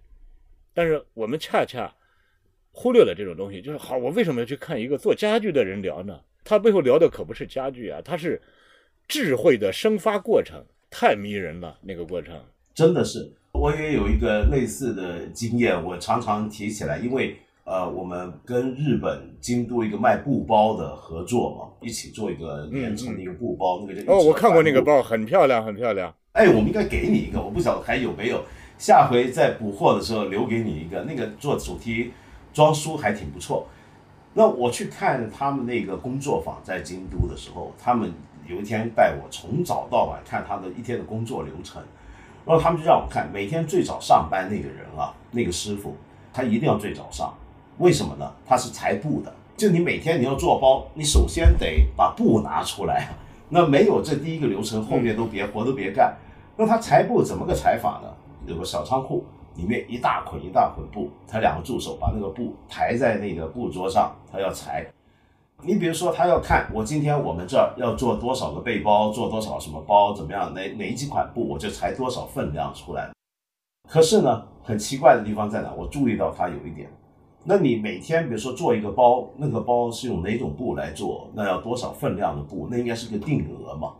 [0.72, 1.92] 但是我们恰恰
[2.70, 6.20] 忽略了这种东西，就是好，我为什么要去看一个做家具的人聊呢？
[6.44, 8.40] 他背后聊的可不是家具啊，他是
[9.08, 12.40] 智慧的生发过程，太迷人了，那个过程
[12.72, 13.32] 真的是。
[13.50, 26.12] 我也有一个类似的经验，我常常提起来，因为呃，我们跟日本京都一个卖布包的合作嘛，一起做一个连成的一个布包，那个哦，我看过那个包，很漂亮，很漂亮。
[26.32, 28.42] 哎，我们应该给你一个，我不晓得还有没有，
[28.78, 31.02] 下回在补货的时候留给你一个。
[31.02, 32.12] 那个做主题
[32.52, 33.66] 装书还挺不错。
[34.34, 38.12] 那我去看他们那个工作坊在京都的时候，他们
[38.48, 41.80] 有一天带我从早到晚看他的一天的工作流程，
[42.44, 45.94] 然后他们就让我看每天最早上班那个人啊，那个师傅，
[46.32, 47.32] 他一定要最早上，
[47.78, 48.32] 为什么呢？
[48.46, 53.08] 他是裁布的，就你每天你要做包，你首先得把布拿出来，
[53.48, 56.16] 那没有这第一个流程，后面都别活都别干。
[56.56, 58.08] 那他裁布怎么个裁法呢？
[58.46, 59.24] 有个小仓库。
[59.54, 64.82] 里面一大捆一大捆布，他两个助手把那个布抬在那个布桌上，他要裁。
[65.60, 70.54] 你比如说，他要看我今天我们这儿要做多少个背包，做多少什么包，怎么样？
[70.54, 73.10] 哪哪几款布，我就裁多少分量出来。
[73.86, 75.70] 可是呢，很奇怪的地方在哪？
[75.76, 76.90] 我注意到他有一点，
[77.44, 81.30] 那你每天比如说做一个包，那个包是用哪种布来做？
[81.34, 82.68] 那要多少分量的布？
[82.70, 83.94] 那应该是个定额嘛？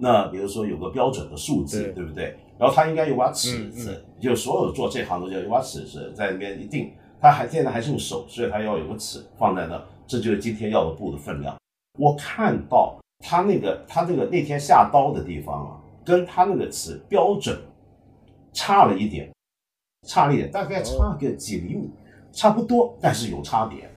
[0.00, 2.36] 那比如说有个标准的数字，对不对？
[2.58, 6.92] 然后他应该有把尺子，就所有做这行的就有把尺子在那边一定。
[7.20, 11.56] 他还现在还是用手，所以他要有个尺放在那，这就是今天要的布的分量。
[11.98, 17.58] 我看到他那个他那个那天下刀的地方啊，跟他那个尺标准
[18.52, 19.32] 差了一点，
[20.06, 21.90] 差了一点，大概差个几厘米，
[22.38, 23.90] 差不多，但是有差别。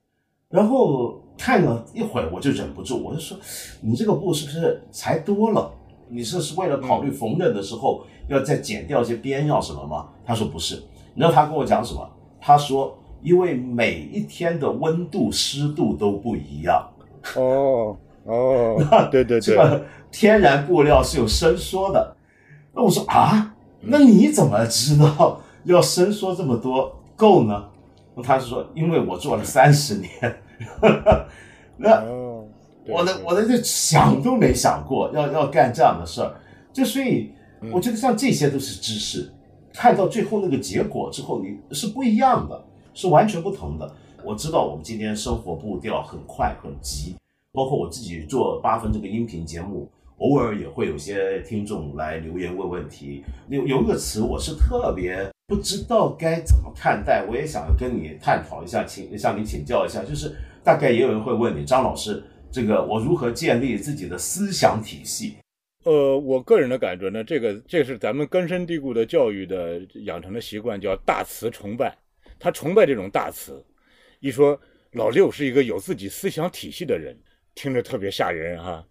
[0.50, 3.38] 然后看了一会儿，我就忍不住，我就说
[3.82, 5.72] ：“你这个布是不是裁多了？”
[6.10, 10.08] 你是是为了考虑缝纫的时候要再剪掉一些边要什么吗？
[10.26, 10.76] 他说不是，
[11.14, 12.10] 你知道他跟我讲什么？
[12.40, 16.90] 他说因为每一天的温度湿度都不一样。
[17.36, 18.76] 哦哦，
[19.12, 22.16] 对对对，这个天然布料是有伸缩的。
[22.74, 27.68] 那我说啊，那你怎么知道要伸缩这么多够呢？
[28.24, 30.10] 他是说因为我做了三十年。
[31.78, 32.04] 那。
[32.88, 36.34] 我的我的这想都没想过要要干这样的事儿，
[36.74, 37.32] 就所以
[37.72, 39.32] 我觉得像这些都是知识，
[39.72, 42.60] 看到最后那个结果之后，你是不一样的，
[42.96, 43.90] 是完全不同的。
[44.24, 47.16] 我知道我们今天生活步调很快很急，
[47.54, 49.88] 包括我自己做八分这个音频节目，
[50.18, 53.24] 偶尔也会有些听众来留言问问题。
[53.48, 60.34] 有有一个词我是特别不知道该怎么看待，我也想跟你探讨一下，请向你请教一下，就是
[60.64, 62.24] 大概也有人会问你，张老师。
[62.50, 65.36] 这个我如何建立自己的思想体系？
[65.84, 71.94] 呃，我个人的感觉呢，这个这是咱们根深蒂固的教育的养成的习惯，叫大词崇拜。
[72.40, 73.62] 他崇拜这种大词，
[74.22, 74.58] 一说
[74.94, 77.14] 老六是一个有自己思想体系的人，
[77.56, 78.82] 听着特别吓人哈。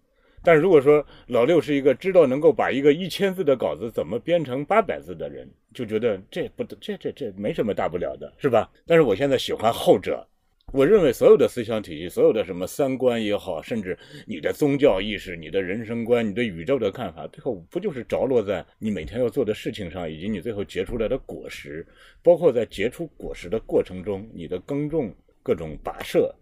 [0.43, 8.69] 但如果说老六是一个知道能够把一个一千字的稿子怎么编成八百字的人，就觉得这不这这这没什么大不了的，是吧？
[8.85, 10.27] 但是我现在喜欢后者。
[10.73, 21.85] 我认为所有的思想体系，所有的什么三观也好，甚至你的宗教意识、你的人生观、你对宇宙的看法，最后不就是着落在你每天要做的事情上，以及你最后结出来的果实，
[22.23, 25.13] 包括在结出果实的过程中，你的耕种、
[25.43, 26.33] 各种跋涉，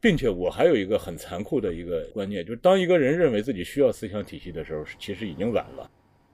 [0.00, 5.88] 并且我还有一个很残酷的一个观念，就是当一个人认为自己需要思想体系的时候，其实已经晚了。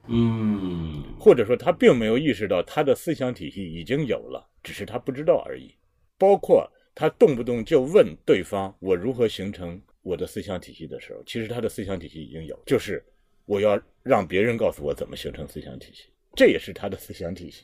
[0.09, 5.75] 嗯，或者说他并没有意识到他的思想体系已经有了，只是他不知道而已。
[6.19, 6.71] 包括。
[6.95, 13.03] 他动不动就问对方：“我如何形成我的思想体系？”的时候，其实他的思想体系已经有，就是
[13.47, 17.63] 我要让别人告诉我怎么形成思想体系，这也是他的思想体系。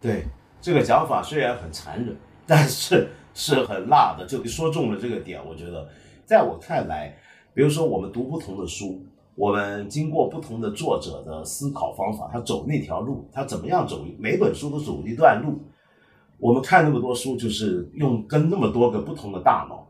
[0.00, 0.24] 对
[0.60, 5.40] 这个讲法虽然很残忍，但是是很辣的，就说中了这个点。
[5.46, 5.88] 我觉得，
[6.26, 7.16] 在我看来，
[7.54, 9.06] 比如说我们读不同的书，
[9.40, 15.58] 我们经过不同的作者的思考方法，他走那条路，他怎么样走，每本书都走一段路。
[16.38, 19.88] 我们看那么多书，就是用跟那么多个不同的大脑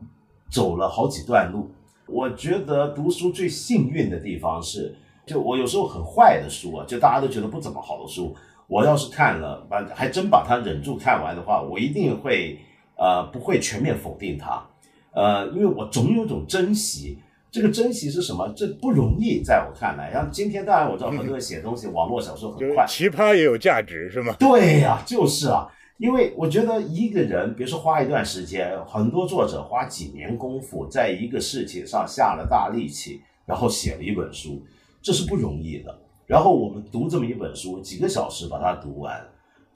[0.49, 1.69] 走了好几段路。
[2.07, 4.95] 我觉得读书最幸运的地方是，
[5.25, 8.33] 就我有时候很坏的书啊，就大家都觉得不怎么好的书，
[8.67, 12.57] 我要是看了，把还真把它忍住看完的话，我一定会
[12.95, 14.65] 呃不会全面否定它，
[15.11, 17.17] 呃，因为我总有种珍惜。
[17.51, 18.47] 这个珍惜是什么？
[18.55, 20.09] 这不容易，在我看来。
[20.09, 24.33] 然后今天当然我知道很多人写东西，网络小说很快，奇葩也有价值，是吗？
[24.39, 25.67] 对呀，就是啊。
[25.97, 34.65] 因为我觉得一个人，比如说花一段时间，很多作者花几年功夫，在一个事情上下了大力气，然后写了一本书，
[34.99, 35.95] 这是不容易的。
[36.25, 39.21] 然后我们读这么一本书，几个小时把它读完，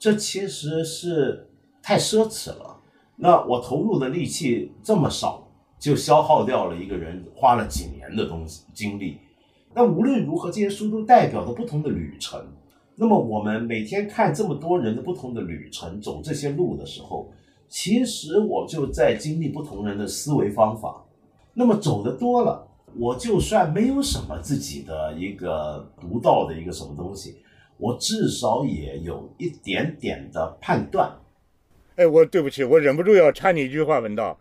[0.00, 1.48] 这其实是
[1.80, 2.76] 太奢侈了。
[3.14, 5.45] 那我投入的力气这么少，
[5.86, 9.18] 就消耗掉了一个人花了几年的东西精力。
[9.72, 12.44] 那无论如何，这些书都代表着不同的旅程。
[12.96, 17.30] 那么我们每天看这么多人的不同的旅程，走这些路的时候，
[17.68, 21.04] 其实我就在经历不同人的思维方法。
[21.54, 22.66] 那么走的多了，
[22.96, 27.36] 我就算没有什么自己的一个独到的一个什么东西，
[27.76, 31.08] 我至少也有一点点的判断。
[31.94, 34.36] 哎，我对不起，我忍不住要插你一句话，文道。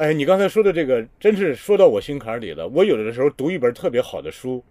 [0.00, 2.66] 哎，你刚才说的这个，真是说到我心坎里了。
[2.68, 4.64] 我有的时候读一本特别好的书，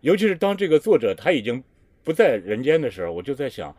[0.00, 1.62] 尤其是当这个作者他已经
[2.02, 3.72] 不在人间的时候，我就在想，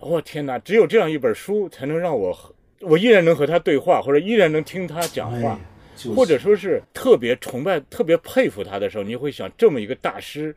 [0.00, 2.36] 我天哪，只有这样一本书才能让我，
[2.80, 5.56] 我依然能和他对话，或者依然能听他讲话，
[6.16, 10.52] 或者说是特别崇拜、特别佩服他的时候，你会想，这么一个大师。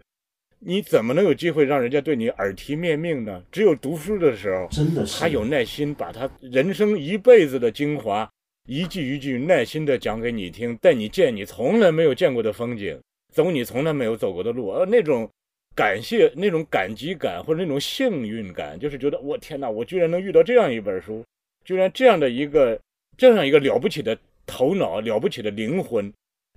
[0.57, 3.43] 你怎么能有机会让人家对你耳提面命呢？
[3.51, 8.27] 只有读书的时候，真的是他有耐心，把他人生一辈子的精华，
[8.67, 12.99] 一句一句耐心的讲给你听，带你见你从来没有见过的风景，
[13.33, 15.29] 走你从来没有走过的路，呃，那种
[15.73, 21.23] 感谢、那种感激感或者那种幸运感，就是觉得我天哪，我居然能遇到这样一本书，
[21.63, 22.77] 居然这样的一个
[23.17, 26.11] 这样一个了不起的头脑、了不起的灵魂。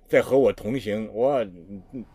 [0.09, 1.47] 在和我同行，我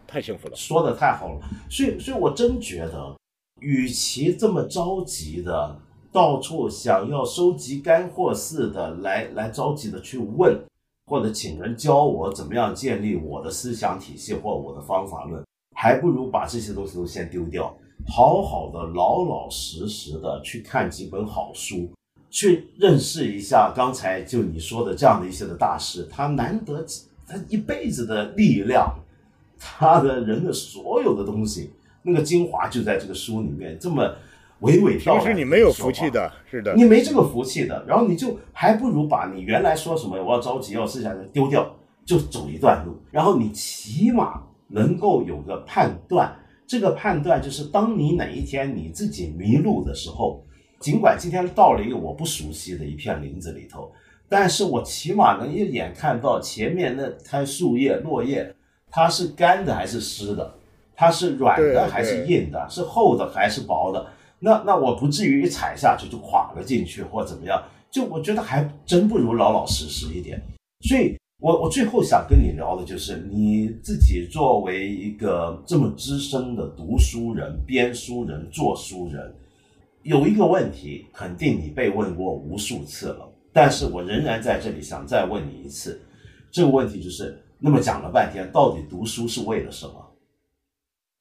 [0.07, 0.55] 太幸福了。
[0.55, 1.41] 说的太好了，
[1.71, 3.17] 所以，所以我真觉得，
[3.63, 5.81] 与其这么着急的
[6.17, 10.59] 到处想要收集干货似的来来着急的去问，
[11.05, 15.45] 或者请人教我怎么样建立我的思想体系或我的方法论，
[15.75, 17.71] 还不如把这些东西都先丢掉，
[18.09, 21.87] 好好的老老实实的去看几本好书，
[22.31, 26.83] 去认识一下刚才就你说的这样的一些的大师，他难得。
[27.29, 28.89] 他一辈子的力量，
[29.59, 34.15] 他的人的所有的东西，那个精华就在这个书里面，这么
[34.61, 35.21] 娓娓道来。
[35.21, 37.85] 其实你没有福气的，是的，你没这个福气的。
[37.87, 42.97] 然后你就还不如把你原来说什么我要着急要思想丢掉，就走一段路。
[43.11, 46.35] 然后你起码能够有个判断，
[46.67, 50.45] 这个判断就是当你哪一天你自己迷路的时候，
[50.81, 53.93] 尽管今天到了一个我不熟悉的一片林子里头。
[54.29, 58.53] 但是我起码能一眼看到前面那滩树叶、落叶，
[58.91, 60.55] 它是干的还是湿的？
[60.97, 62.67] 它是软的还是硬的？
[62.69, 64.05] 是厚的还是薄的？
[64.39, 67.63] 那那我不至于一踩下去就垮了进去或怎么样？
[67.91, 70.41] 就我觉得还真不如老老实实一点。
[70.87, 79.35] 所以，我我最后想跟你聊的就是你自己作为一个这么资深的读书人、编书人、做书人，
[80.03, 83.27] 有一个问题，肯定你被问过无数次了。
[83.53, 85.99] 但是我仍然在这里想再问你一次，
[86.51, 89.95] 这个问题就是：那么讲了半天，到底读书是为了什么？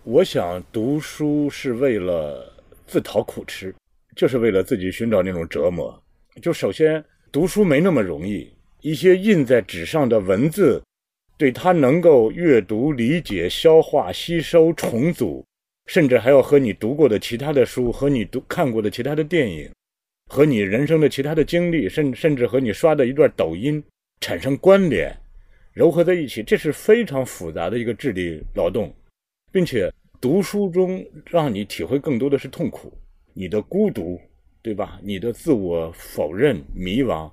[0.04, 2.54] 我想读书是为了
[2.86, 3.74] 自讨苦吃，
[4.16, 6.02] 就是为了自己寻找那种折磨。
[6.42, 10.82] 就首先读书没那么容易，一些印在纸上的文字，
[11.38, 15.46] 对它能够阅读、理解、消化、吸收、重组，
[15.88, 19.70] 甚至还要和你读过的其他的书和你读看过的其他的电影。
[20.28, 23.84] 和你人生的其他的经历，甚甚至和你刷的一段抖音
[24.20, 25.16] 产生关联，
[25.76, 28.92] 糅合在一起，这是非常复杂的一个智力劳动，
[29.52, 32.92] 并且读书中让你体会更多的是痛苦，
[33.34, 34.20] 你的孤独，
[34.62, 35.00] 对吧？
[35.04, 37.32] 你的自我否认、迷茫，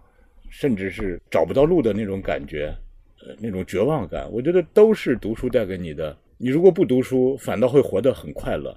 [0.49, 2.74] 甚至是找不到路的那种感觉，
[3.20, 6.16] 呃，那种绝望感，我觉得都是读书带给你的。
[6.39, 8.76] 你如果不读书，反倒会活得很快乐。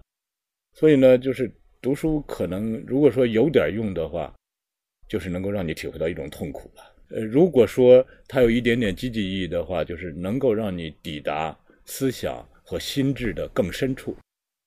[0.74, 1.52] 所以呢，就是。
[1.82, 4.34] 读书可能，如果说有点用的话，
[5.08, 6.82] 就是能够让你体会到一种痛苦了。
[7.10, 14.16] 呃，如果说它有一点点积极意义的话，就是能够让你抵达思想和心智的更深处。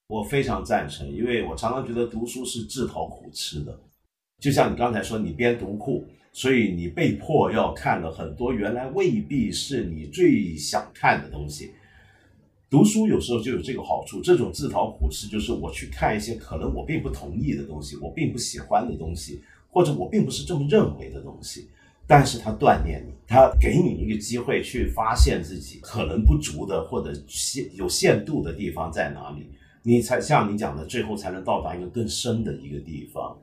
[0.07, 3.79] 我非常赞成，因为我常常觉得读书是自讨苦吃的。
[4.41, 11.73] 就像你刚才说，你编读库，所以你被迫要看了很多原来未必是你最想看的东西。
[12.71, 21.69] 读书有时候就有这个好处，这种自讨苦吃就是我去看一些可能我并不同意的东西，我并不喜欢的东西，或者我并不是这么认为的东西，
[22.09, 29.47] 但是它锻炼你，它给你一个机会去发现自己可能不足的或者限有限度的地方在哪里，
[29.83, 33.39] 你才像你讲的，最后才能到达一个更深的一个地方。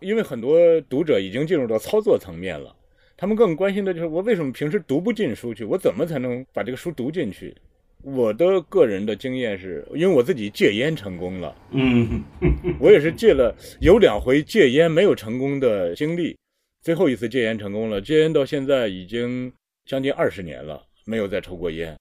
[0.00, 2.74] 因为很多读者已经进入到操作层面了，
[3.16, 7.54] 他们更关心的就是我为什么平时读不进书去，我怎么才能把这个书读进去？
[8.02, 12.22] 我的个人的经验是，因为我自己戒烟成功了，嗯，
[12.78, 16.36] 我也是戒了有两回戒烟没有成功的经历，
[16.84, 19.50] 最后一次戒烟成功了，戒烟到现在已经
[19.86, 21.98] 将近二十年了，没有再抽过烟。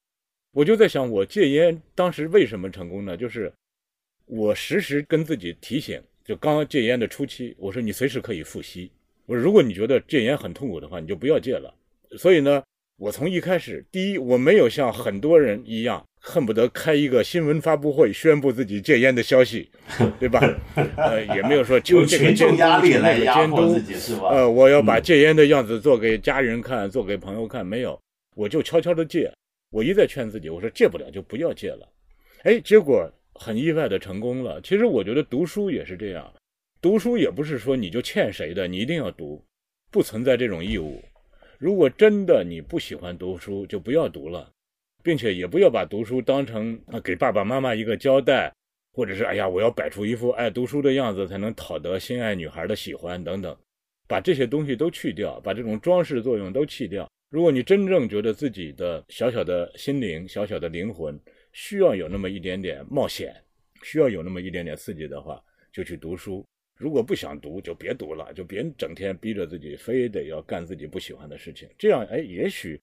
[0.52, 3.16] 我就在想，我戒烟当时为什么成功呢？
[3.16, 3.50] 就是
[4.26, 8.92] 我时时跟自己提醒，就刚戒烟的初期，我说你随时可以复吸。
[9.26, 11.74] 我说如果你觉得戒烟很痛苦的话，你就不要戒了。
[12.18, 12.62] 所以呢，
[12.98, 19.70] 我从一开始，第一，我没有像很多人一样，恨不得开一个新闻发布会宣布自己戒烟的消息，
[20.18, 20.40] 对吧？
[20.96, 24.30] 呃，也没有说就这个监督，压力来监督自己是吧？
[24.30, 28.00] 呃，我要把戒烟的样子做给家人看，做给朋友看，没有，
[28.38, 29.30] 我就悄悄的戒。
[29.70, 31.86] 我一再劝自己，我说戒不了就不要戒了。
[32.44, 34.62] 哎，结果很意外的成功了。
[34.62, 36.34] 其实我觉得读书也是这样，
[36.82, 39.44] 读书也不是说你就欠谁的，你一定要读，
[39.92, 41.04] 不存在这种义务。
[41.58, 44.50] 如果真的你不喜欢读书，就不要读了，
[45.04, 48.52] 并且也不要把读书当成啊给爸爸妈妈一个交代，
[48.94, 53.56] 或者是哎呀，我要摆出一副爱读书的样子才能讨得心爱女孩的喜欢等等，
[54.08, 57.08] 把这些东西都去掉，把这种装饰作用都去掉。
[57.30, 61.20] 如果你真正觉得自己的小小的心灵、小小的灵魂
[61.52, 63.36] 需要有那么一点点冒险，
[63.82, 66.46] 需要有那么一点点刺激的话，就去读书。
[66.78, 71.68] 如果不想读，就别读了，就别整天逼着自己非得要干自己不喜欢的事情。
[71.78, 72.80] 这样，哎，也许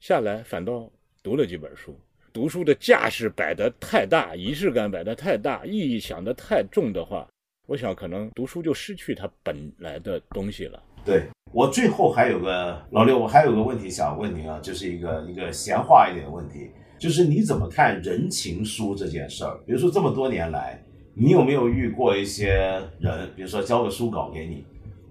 [0.00, 0.90] 下来反倒
[1.22, 1.96] 读了几本书。
[2.32, 7.28] 读书的架势摆得太大，仪式感摆得太大，意义想得太重的话，
[7.66, 10.82] 我想可能读书就失去它本来的东西了。
[11.04, 19.60] 对我最后还有个老刘，我还有个问题想问您啊，就是一个一个闲话一点的问题，就是你怎么看人情书这件事儿？
[19.66, 20.82] 比如说这么多年来，
[21.14, 22.54] 你有没有遇过一些
[22.98, 24.64] 人，比如说交个书稿给你，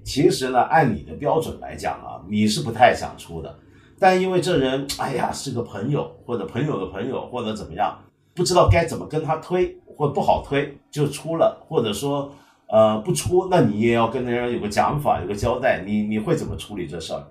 [0.04, 3.60] 其实呢，按你的标准来讲啊，你是不太想出的，
[4.02, 12.34] 但因为这人，哎呀，是个朋友或者朋友的朋友或者怎么样，不知道该怎么跟他推或不好推，就出了，或者说。
[12.74, 15.84] 呃，不出，那你也要跟人家有个讲法，有个交代。
[15.86, 17.22] 你你会怎么处理这事儿？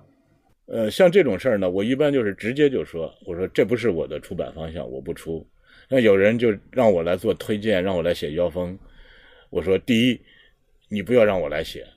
[0.67, 5.43] 呃，像这种事儿呢，我一般就是直接就说，我说这不是我的出版方向，我不出。
[5.89, 8.77] 那有人就让我来做推荐，让我来写腰封。
[9.49, 10.21] 我说，第一，
[10.89, 11.87] 你不要让我来写，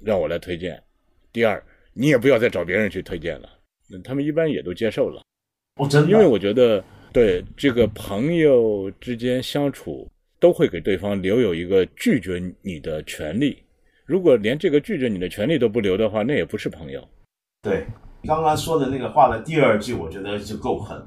[0.00, 0.76] 让我来推荐；
[1.32, 1.60] 第二，
[1.92, 3.48] 你也不要再找别人去推荐了。
[4.04, 5.22] 他们一般也都接受了。
[5.76, 6.82] 哦，真的，因为我觉得，
[7.12, 10.08] 对这个朋友之间相处。
[10.40, 13.62] 都会给对方留有一个拒绝你的权利。
[14.06, 17.06] 如果连这个拒绝你的权利都不留的话，那也不是朋友。
[17.60, 17.84] 对，
[18.24, 20.98] 刚刚说的那个话的第二句，我觉得就够狠。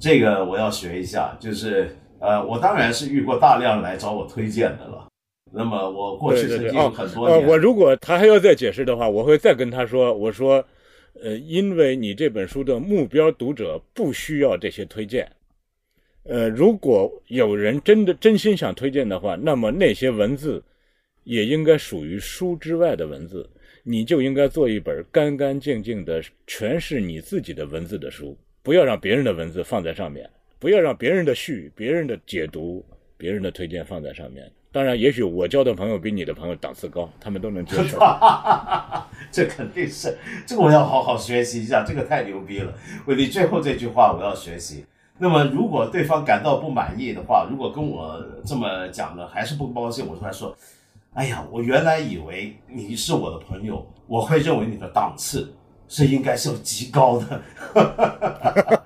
[0.00, 1.36] 这个我要学一下。
[1.38, 5.06] 就是呃，我当然是遇过大量来找我推荐的了。
[5.52, 7.46] 那么我过去曾经有很多年。
[7.46, 10.64] 我如果他还要再解释的话，我会再跟他说：“我说，
[11.22, 15.30] 呃，因为你这本书的目标读者不需要这些推荐。”
[16.24, 20.62] 呃，如果有人真的真心想推荐的话，那么那些文字
[21.24, 23.48] 也应该属于书之外的文字，
[23.82, 32.84] 你就应该做一本干干净净的全是你自己的文字的书，不要让别人的文字放在上面，不要让别人的序、别人的解读、
[33.16, 34.50] 别人的推荐放在上面。
[34.72, 37.98] 当然，也许我交的朋友比你的朋友档次高，他们都能接受。
[39.32, 40.16] 这肯定是，
[40.46, 42.72] 这个我要好好学习一下，这个太牛逼了。
[43.06, 44.84] 为你最后这句话，我要学习。
[45.18, 50.56] 那么，如果对方感到不满意的话，如果跟我这么讲的还是不高兴，我突然说
[51.14, 55.52] ：“哎呀，我原来以为你是我的朋友，我会认为你的档次
[55.90, 57.42] 是应该是极高的。”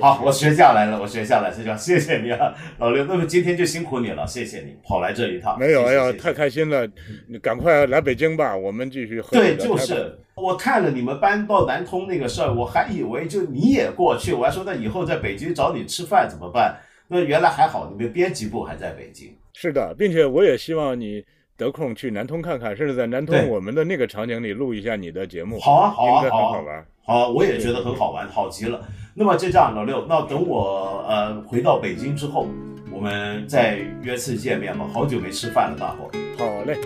[0.00, 3.04] 好，我学下来了，我学下来，学下谢谢你啊，老刘。
[3.06, 5.58] 那么今天就辛苦你了，谢谢你跑来这一趟。
[5.58, 6.86] 没有，哎呀，太开心了，
[7.28, 9.30] 你赶快来北京吧，我们继续喝。
[9.32, 10.18] 对，就是。
[10.34, 16.76] 我看了你们搬到南通那个事儿，我还以为就你也过去，我还说那以后在北京找你吃饭怎么办？
[17.08, 19.36] 那原来还好，你们编辑部还在北京。
[19.52, 21.22] 是的，并且我也希望你
[21.56, 25.60] 得空去南通看看，甚至在南通我们的那个场景里录一下你的节目。
[25.60, 26.86] 好啊，好啊，好好玩。
[27.04, 28.80] 好，我也觉得很好玩，好极了。
[29.14, 32.46] 那么就这样，老六，那等我呃回到北京之后，
[32.90, 34.86] 我们再约次见面吧。
[34.92, 36.10] 好久没吃饭了，大伙。
[36.38, 36.78] 好嘞。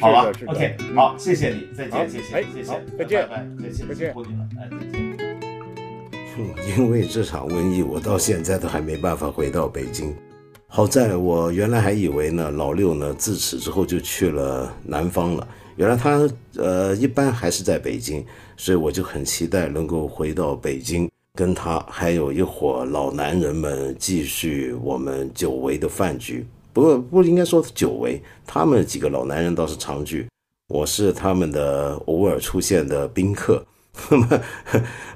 [0.00, 5.10] 好吧，OK，好，谢谢你，再见，谢谢，谢谢，再见，拜拜，再见，再见，你了，哎，再见。
[6.78, 10.16] 因为这场瘟疫，我到现在都还没办法回到北京。
[10.72, 15.46] 好在我原来还以为呢，老六呢自此之后就去了南方了。
[15.74, 18.24] 原来他呃一般还是在北京，
[18.56, 26.46] 所以我就很期待能够回到北京，跟他还有一伙老男人们继续我们久违的饭局。
[26.72, 30.28] 不过不应该说久违，他们几个老男人倒是常聚，
[30.68, 33.66] 我是他们的偶尔出现的宾客。
[34.08, 34.40] 那 么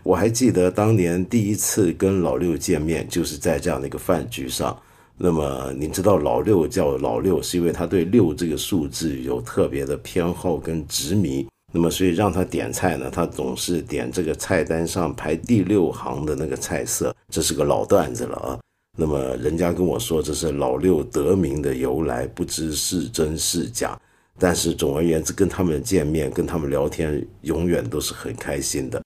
[0.02, 4.76] 我还记得当年第一次跟老六见面，就是在这样的一个饭局上。
[5.16, 11.46] 那么你知道老六叫老六，是因为他对六这个数字有特别的偏好跟执迷。
[11.72, 18.58] 那么所以让他点菜呢，他总是点这个菜单上排第六行的那个菜色，这是个老段子了啊。
[18.96, 23.98] 那么人家跟我说这是老六得名的由来，不知是真是假。
[24.38, 29.02] 但是总而言之，跟他们见面、跟他们聊天，永远都是很开心的。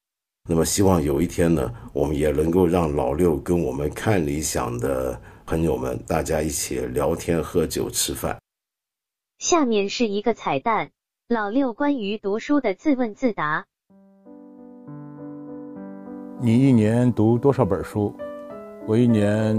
[0.49, 5.19] 那么希望有一天呢，我们也能够让老六跟我们看理想的
[5.49, 8.39] 朋友们，大家一起聊天、喝酒、吃饭。
[9.39, 10.91] 下面是一个彩蛋：
[11.27, 13.65] 老六关于读书的自问自答。
[16.39, 18.15] 你一年读多少本书？
[18.87, 19.59] 我一年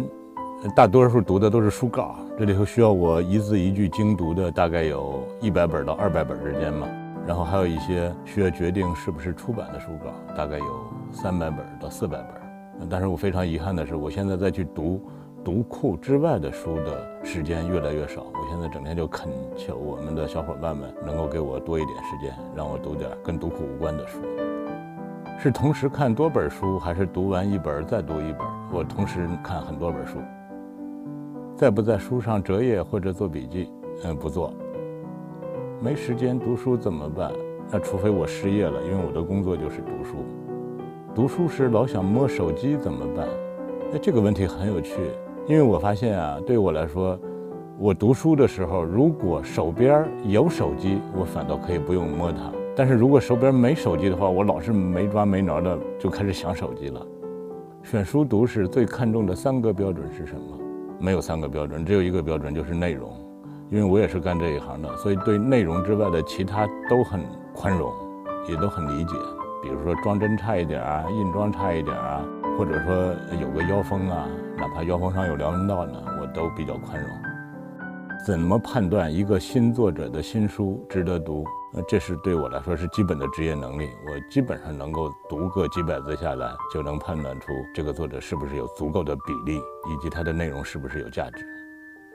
[0.76, 2.20] 大多数读的都是书稿。
[2.38, 6.88] 这里头需要我一字一句精读的，大概有一百本到二百本之间嘛。
[7.26, 12.88] 然后还有一些需要决定是不是出版的书稿，大概有三百本到四百本。
[12.88, 15.02] 但是我非常遗憾的是，我现在再去读
[15.44, 18.24] 读库之外的书的时间越来越少。
[18.24, 24.20] 我现在整天就恳求我们的小伙伴们能够给我多一点时间，让我读点跟读库无关的书。
[25.40, 28.40] 是同时看多本书，还是读完一本再读一本？
[28.72, 30.18] 我同时看很多本书。
[31.56, 33.72] 在不在书上折页或者做笔记？
[34.04, 34.54] 嗯，不做。
[35.82, 37.32] 没时间读书怎么办？
[37.72, 40.18] 那除非我失业了，因为我的工作就是读书。
[41.16, 43.28] 读书时老想摸手机怎么办？
[43.94, 44.96] 哎，这个问题很有趣，
[45.50, 47.20] 因为我发现啊，对我来说，
[47.80, 57.04] 我读书的时候，如果手边有手机，我反倒可以不用摸它；但是如果手边没手机的话，我老是没抓没挠的就开始想手机了。
[57.82, 60.56] 选书读时最看重的三个标准是什么？
[61.00, 63.12] 没有三个标准，只有一个标准，就是内容。
[63.72, 67.22] 因为我也是干这一行的，所以对内容之外的其他都很
[67.56, 67.92] 宽容，
[68.48, 69.16] 也都很理解。
[69.64, 72.24] 比如说装帧差一点啊，印装差一点啊，
[72.56, 72.96] 或者说
[73.42, 74.28] 有个腰封啊，
[74.60, 77.10] 哪怕腰封上有梁文道呢，我都比较宽容。
[78.26, 81.46] 怎么判断一个新作者的新书值得读？
[81.74, 83.90] 呃，这是对我来说是基本的职业能力。
[84.06, 91.46] 我基本上能够读个几百字下来，就能判断出这个作者是不是有足够的比例，以及他的内容是不是有价值。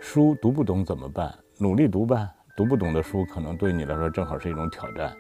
[0.01, 1.33] 书读不懂怎么办？
[1.59, 2.29] 努力读吧。
[2.57, 5.13] 读不懂的书可能对你来说正好是一种挑战。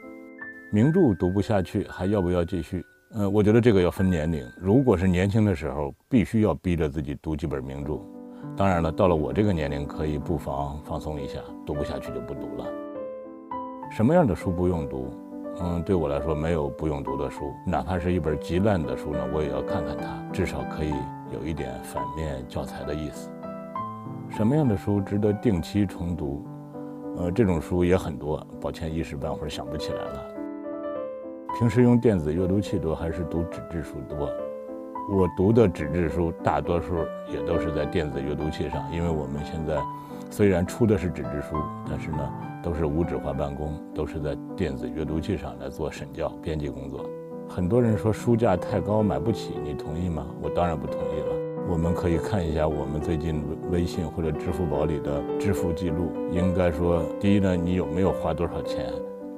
[0.70, 2.84] 名著读不下去，还要不要继续？
[3.16, 4.44] 呃，我觉得这个要分年龄。
[4.58, 8.00] 如果是年轻的时候，必须要逼着自己读几本名著。
[8.56, 12.66] 当然了，到了我这个年龄，可以不妨放松一下，读不下去就不读了。
[13.88, 15.14] 什么样的书不用读？
[15.60, 20.92] 嗯，对我来说，没有不用读的书，哪怕是一本极烂的书呢，我也要看看它，至少可以
[21.32, 23.30] 有一点反面教材的意思。
[24.28, 26.44] 什么样的书值得定期重读？
[27.16, 30.33] 呃，这种书也很多，抱歉一时半会儿想不起来了。
[31.56, 34.28] 平时用电子阅读器多还是读纸质书多？
[35.08, 36.96] 我读的纸质书大多数
[37.32, 39.80] 也都是在电子阅读器上，因为我们现在
[40.28, 41.54] 虽然出的是纸质书，
[41.88, 42.28] 但是呢
[42.60, 47.06] 都是无纸化办公，都是在电子阅读器上来做审校、编辑工作。
[47.48, 50.26] 很多人说书价太高买不起，你同意吗？
[50.42, 51.68] 我当然不同意了。
[51.68, 56.10] 我们可以看一下我们最近微信或者支付宝里的支付记录。
[56.32, 58.92] 应该说，第一呢，你有没有花多少钱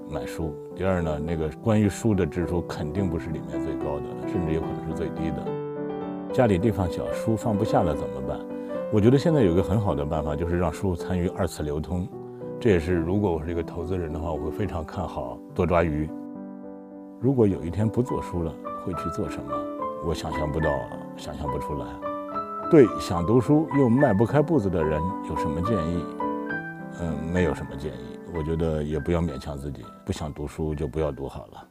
[0.08, 0.54] 买书？
[0.74, 5.44] 第二呢，那个关于书的支出肯定不是里面最高的，甚至有可能是最低的。
[6.32, 8.38] 家里地方小，书放不下了怎么办？
[8.92, 12.06] 我觉得现在有一个很好的办法，就是让书参与二次流通。
[12.60, 16.08] 这也是如果我是一个投资人的话，我会非常看好多抓鱼。
[17.20, 18.54] 如果有一天不做书了，
[18.84, 19.52] 会去做什么？
[20.04, 20.70] 我想象不到，
[21.16, 21.86] 想象不出来。
[22.70, 26.04] 对想读书又迈不开步子的人有什么建议？
[27.00, 28.18] 嗯，没有什么建议。
[28.34, 31.68] 我觉得也不要勉强自己，不想读书就不要读好了。